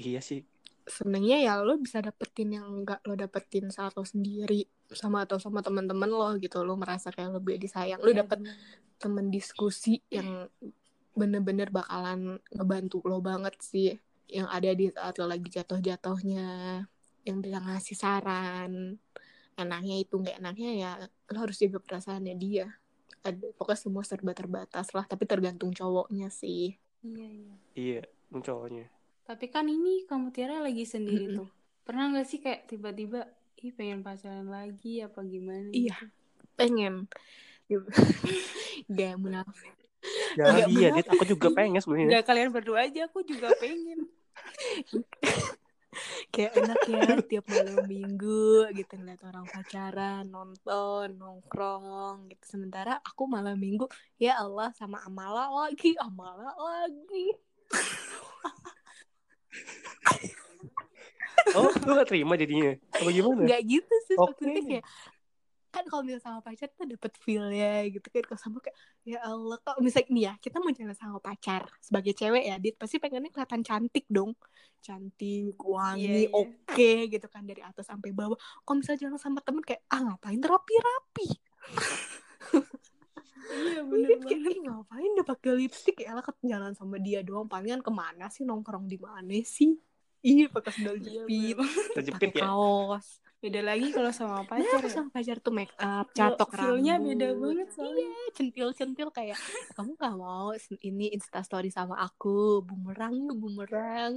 [0.00, 0.40] Iya sih.
[0.86, 5.62] Senengnya ya lo bisa dapetin yang nggak lo dapetin saat lo sendiri sama atau sama
[5.62, 6.62] teman-teman lo gitu.
[6.66, 8.02] Lo merasa kayak lebih disayang.
[8.02, 8.42] Lo Iya, dapet
[8.98, 10.46] temen diskusi yang
[11.12, 13.94] bener-bener bakalan ngebantu lo banget sih.
[14.26, 16.48] Yang ada di saat lo lagi jatuh-jatuhnya.
[17.22, 18.72] Yang bisa ngasih saran.
[19.54, 22.66] Enaknya itu nggak enaknya ya lo harus jaga perasaannya dia.
[23.22, 26.74] Ada pokoknya semua serba terbatas lah tapi tergantung cowoknya sih.
[27.02, 27.54] Iya iya.
[27.74, 28.02] Iya,
[28.34, 29.01] cowoknya.
[29.22, 31.48] Tapi kan ini kamu Tiara lagi sendiri tuh
[31.82, 33.26] pernah nggak sih kayak tiba-tiba
[33.58, 35.94] ih pengen pacaran lagi apa gimana Iya.
[35.94, 36.06] gitu?
[36.58, 36.94] pengen
[38.92, 39.72] gak munafik
[40.34, 40.88] Ya, Nggak iya.
[40.98, 41.06] Dit.
[41.14, 42.10] Aku juga pengen sebenarnya.
[42.10, 44.02] Nggak kalian berdua aja aku juga pengen
[46.34, 53.28] kayak enak ya tiap malam minggu gitu ngeliat orang pacaran nonton nongkrong gitu sementara aku
[53.28, 53.84] malam minggu
[54.16, 57.36] ya Allah sama Amala lagi Amala lagi
[61.58, 62.72] Oh, lu gak terima jadinya?
[62.94, 63.42] Apa gimana?
[63.44, 64.30] nggak gitu sih Oke.
[64.30, 64.84] maksudnya kayak
[65.72, 68.22] kan kalau misalnya sama pacar tuh dapet feel ya gitu kan.
[68.28, 68.76] Kalau sama kayak
[69.08, 72.76] ya Allah kok misalnya nih ya kita mau jalan sama pacar sebagai cewek ya dit
[72.76, 74.36] pasti pengennya kelihatan cantik dong.
[74.84, 76.36] Cantik wangi Iya, iya.
[76.36, 78.36] oke gitu kan dari atas sampai bawah.
[78.36, 81.28] Kalau misalnya jalan sama temen kayak ah ngapain rapi-rapi
[83.52, 86.00] iya Iya, kayak, "Ih, ngapain udah pakai lipstick?
[86.00, 87.48] Ya lah jalan sama dia doang.
[87.50, 88.44] Palingan ke mana sih?
[88.48, 89.76] Nongkrong di mana sih
[90.22, 91.56] iya pakai sandal Iya, jepit.
[91.92, 92.46] Terjepit pakai ya?
[92.46, 93.06] kaos
[93.42, 97.10] beda lagi kalau sama pacar ya sama pacar tuh make up Feel- catok feel-nya rambut
[97.10, 98.06] beda banget soalnya.
[98.06, 99.38] iya centil centil kayak
[99.74, 104.14] kamu gak mau ini insta story sama aku bumerang yuk bumerang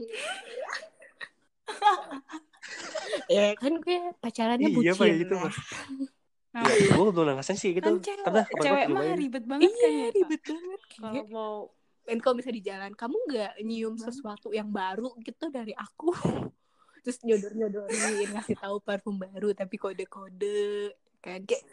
[3.26, 5.42] ya kan gue pacarannya Iya, bucin Pak, gitu, ya.
[5.42, 5.58] Mas.
[6.54, 7.84] nah Ya, gue belum ngerasain sih gitu.
[7.84, 10.16] kan cewek, Karena cewek mah ribet banget kan iya ya Kak?
[10.16, 11.56] ribet banget kalau kayak mau
[12.06, 16.14] dan kalau misalnya di jalan kamu nggak nyium sesuatu yang baru gitu dari aku?
[17.06, 21.42] Terus nyodor nyodorin ngasih tahu parfum baru tapi kode kode kan?
[21.46, 21.66] Kayak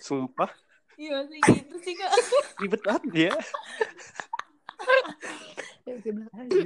[0.00, 0.48] Sumpah,
[1.00, 2.12] iya sih gitu sih kak.
[2.60, 3.34] Ribet banget ya.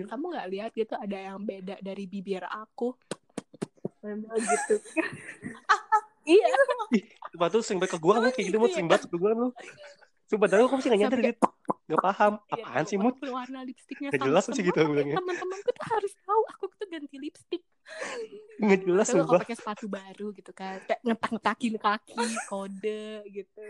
[0.07, 2.95] Kamu nggak lihat gitu ada yang beda dari bibir aku?
[4.03, 4.75] Gitu.
[6.27, 6.47] Iya.
[7.35, 8.75] Sumpah tuh sering banget ke gue kan kayak gitu, gitu?
[8.75, 9.49] Sering banget ke gue lu.
[10.29, 11.39] Sumpah, padahal aku masih gak nyadar, Dit.
[11.89, 12.33] Gak paham.
[12.37, 13.17] Iya, Apaan sih, Mut?
[13.25, 15.17] warna lipstiknya Nggak jelas sih gitu bilangnya.
[15.17, 17.63] teman-temanku tuh harus tahu aku tuh ganti lipstik
[18.61, 23.69] Nggak jelas, Tapi kalau pakai sepatu baru gitu kan kayak ngetak ngetakin kaki kode gitu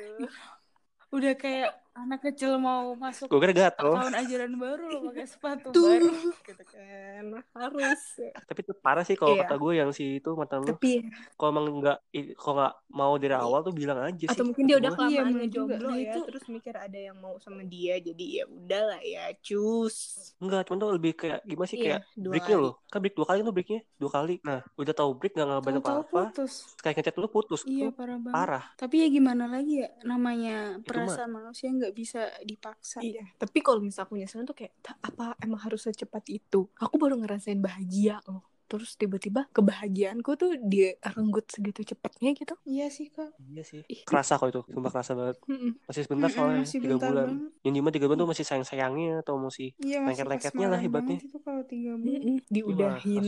[1.09, 1.71] udah kayak
[2.01, 3.91] anak kecil mau masuk gue kira gatel.
[3.93, 5.85] tahun ajaran baru lo pakai sepatu Tuh.
[5.85, 6.11] baru.
[6.41, 8.01] Gitu kan harus.
[8.41, 9.43] Tapi itu parah sih kalau Iya.
[9.45, 10.71] kata gue yang si itu mantan lu.
[10.71, 11.03] Tapi
[11.35, 11.99] kalau emang nggak
[12.35, 14.31] kalau nggak mau dari awal tuh bilang aja sih.
[14.31, 14.89] atau mungkin dia udah.
[14.89, 15.39] Iya, kelamaan juga.
[15.39, 19.25] ngejomblo Nah, ya itu- terus mikir ada yang mau sama dia jadi ya udahlah ya
[19.39, 19.97] cus.
[20.39, 22.75] Enggak cuman tuh lebih kayak gimana sih Iya, kayak breaknya loh.
[22.87, 24.35] Kan break dua kali tuh breaknya dua kali.
[24.41, 26.53] Nah udah tahu break nggak ngabarin apa apa putus.
[26.79, 28.35] Kayak ngechat lu putus iya tuh parah banget.
[28.35, 28.65] parah.
[28.77, 33.79] Tapi ya gimana lagi ya namanya Itu perasaan manusia nggak bisa dipaksa Iya, tapi kalau
[33.79, 36.69] misalnya aku nyesel tuh kayak "Ta- apa emang harus secepat itu?
[36.77, 38.43] Aku baru ngerasain bahagia loh.
[38.69, 42.53] Terus tiba-tiba kebahagiaanku tuh direnggut segitu cepatnya gitu.
[42.69, 44.05] iya sih kak iya sih Ih.
[44.05, 45.73] kerasa kok itu sumpah kerasa banget Mm-mm.
[45.89, 47.65] masih sebentar soalnya masih tiga bentar bulan banget.
[47.65, 50.81] yang di mana tiga bulan tuh masih sayang sayangnya atau masih iya masih lengket-lengketnya lah
[50.85, 52.37] banget itu kalau tiga bulan Mm-mm.
[52.45, 53.25] Diudahin.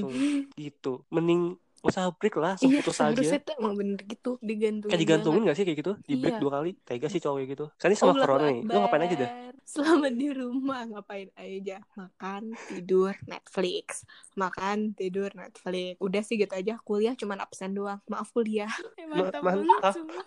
[0.60, 4.90] gitu mending usah break lah Iya, putus seharusnya aja tuh emang bener gitu digantungin.
[4.90, 6.40] kayak digantungin gak sih kayak gitu di break Iya.
[6.40, 9.16] dua kali tega sih cowok kayak gitu sekarang ini sama corona nih lu ngapain aja
[9.16, 9.48] dah Akbar.
[9.62, 11.78] Selamat di rumah ngapain aja?
[11.94, 14.02] Makan, tidur, Netflix.
[14.34, 15.94] Makan, tidur, Netflix.
[16.00, 16.74] Udah sih gitu aja.
[16.82, 18.02] Kuliah cuman absen doang.
[18.04, 18.66] Maaf kuliah.
[18.98, 19.94] Eh, Ma- mantap mantap.
[19.94, 20.26] banget.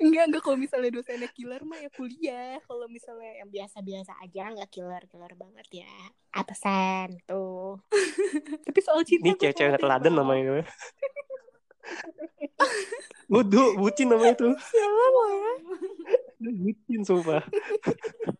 [0.00, 2.56] Enggak, enggak kalau misalnya dosennya killer mah ya kuliah.
[2.64, 5.94] Kalau misalnya yang biasa-biasa aja nggak killer-killer banget ya.
[6.32, 7.80] Absen tuh.
[8.66, 10.62] Tapi soal cinta ini cewek-cewek teladan namanya
[13.28, 15.52] Wudu, bucin namanya itu Siapa ya?
[16.38, 17.42] bucin sumpah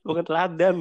[0.07, 0.77] bukan teladan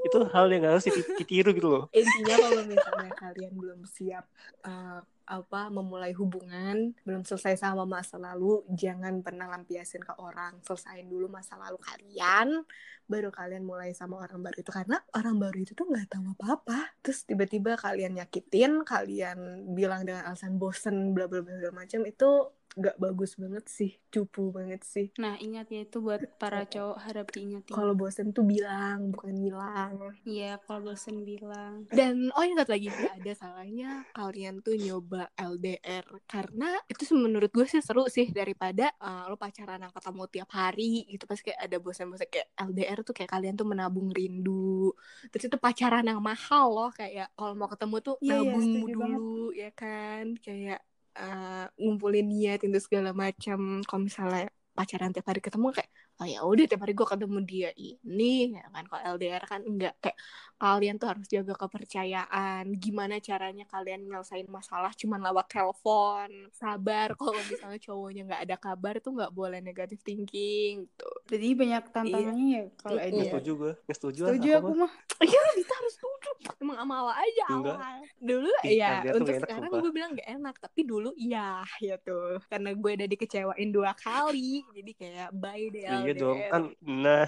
[0.00, 4.24] itu hal yang harus diti- ditiru gitu loh Intinya kalau misalnya kalian belum siap
[4.64, 5.00] eh,
[5.30, 10.58] apa memulai hubungan, belum selesai sama masa lalu, jangan pernah lampiasin ke orang.
[10.66, 12.66] Selesain dulu masa lalu kalian,
[13.06, 16.98] baru kalian mulai sama orang baru itu karena orang baru itu tuh nggak tahu apa-apa.
[16.98, 22.96] Terus tiba-tiba kalian nyakitin, kalian bilang dengan alasan bosen bla bla bla macam itu nggak
[23.02, 25.10] bagus banget sih, cupu banget sih.
[25.18, 27.74] nah ingat ya itu buat para cowok harap diingetin.
[27.74, 30.14] Kalau bosen tuh bilang, bukan ngilang.
[30.22, 31.90] iya kalau bosen bilang.
[31.90, 37.66] Dan oh ingat lagi nggak ada salahnya kalian tuh nyoba LDR karena itu menurut gue
[37.66, 41.26] sih seru sih daripada uh, lo pacaran yang ketemu tiap hari gitu.
[41.26, 44.94] Pasti kayak ada bosan-bosan kayak LDR tuh kayak kalian tuh menabung rindu.
[45.34, 48.94] Terus itu pacaran yang mahal loh kayak kalau mau ketemu tuh Iya, iya, nabung setuju
[48.94, 50.24] dulu ya kan?
[50.38, 50.80] Kayak
[51.18, 53.82] uh, ngumpulin niat itu segala macam.
[53.86, 55.90] Kalau misalnya pacaran tiap hari ketemu kayak
[56.20, 59.94] oh ya udah tiap hari gue ketemu dia ini ya kan kalau LDR kan enggak
[59.98, 60.16] kayak
[60.60, 67.40] kalian tuh harus jaga kepercayaan gimana caranya kalian nyelesain masalah cuman lewat telepon sabar kalau
[67.48, 72.64] misalnya cowoknya nggak ada kabar tuh nggak boleh negatif thinking tuh jadi banyak tantangannya ya
[72.78, 73.08] kalau Iya.
[73.08, 74.92] nggak LDR setuju gue nggak setuju, setuju aku mah.
[75.20, 76.30] Iya, kita harus setuju.
[76.64, 77.76] Emang amal aja Enggak.
[77.76, 78.00] awal.
[78.24, 80.56] Dulu Ih, ya, untuk sekarang gue bilang gak enak.
[80.56, 82.40] Tapi dulu iya, ya tuh.
[82.48, 84.64] Karena gue udah dikecewain dua kali.
[84.70, 86.18] Jadi kayak bye deh iya LDR.
[86.18, 87.26] dong kan nah.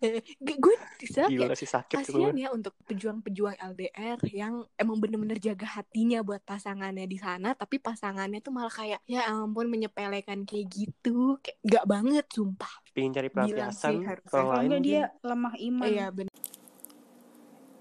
[0.62, 2.16] Gue bisa gila kayak sih sakit tuh.
[2.16, 7.82] kasihan ya untuk pejuang-pejuang LDR yang emang bener-bener jaga hatinya buat pasangannya di sana tapi
[7.82, 11.36] pasangannya tuh malah kayak ya ampun menyepelekan kayak gitu.
[11.42, 12.72] Kayak gak banget sumpah.
[12.94, 13.92] Pengen cari pelampiasan
[14.30, 15.86] kalau lain dia lemah iman.
[15.90, 16.32] Iya bener.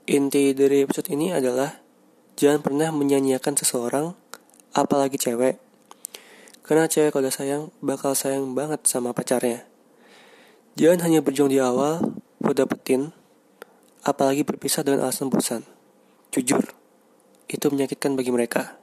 [0.10, 1.70] Inti dari episode ini adalah
[2.34, 4.18] jangan pernah menyanyiakan seseorang,
[4.74, 5.68] apalagi cewek.
[6.70, 9.65] Karena cewek kalau udah sayang, bakal sayang banget sama pacarnya.
[10.78, 13.09] Jangan hanya berjuang di awal buat dapetin,
[14.05, 15.65] apalagi berpisah dengan alasan bosan.
[16.30, 16.61] Jujur,
[17.49, 18.78] itu menyakitkan bagi mereka.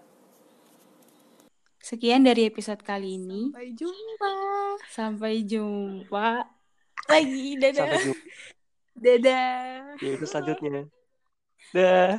[1.78, 4.34] sekian dari episode kali ini sampai jumpa
[4.90, 6.42] sampai jumpa
[7.06, 8.26] lagi dadah Sampai jumpa
[8.98, 9.46] dadah
[10.02, 10.90] di episode selanjutnya.
[11.70, 12.18] Dah.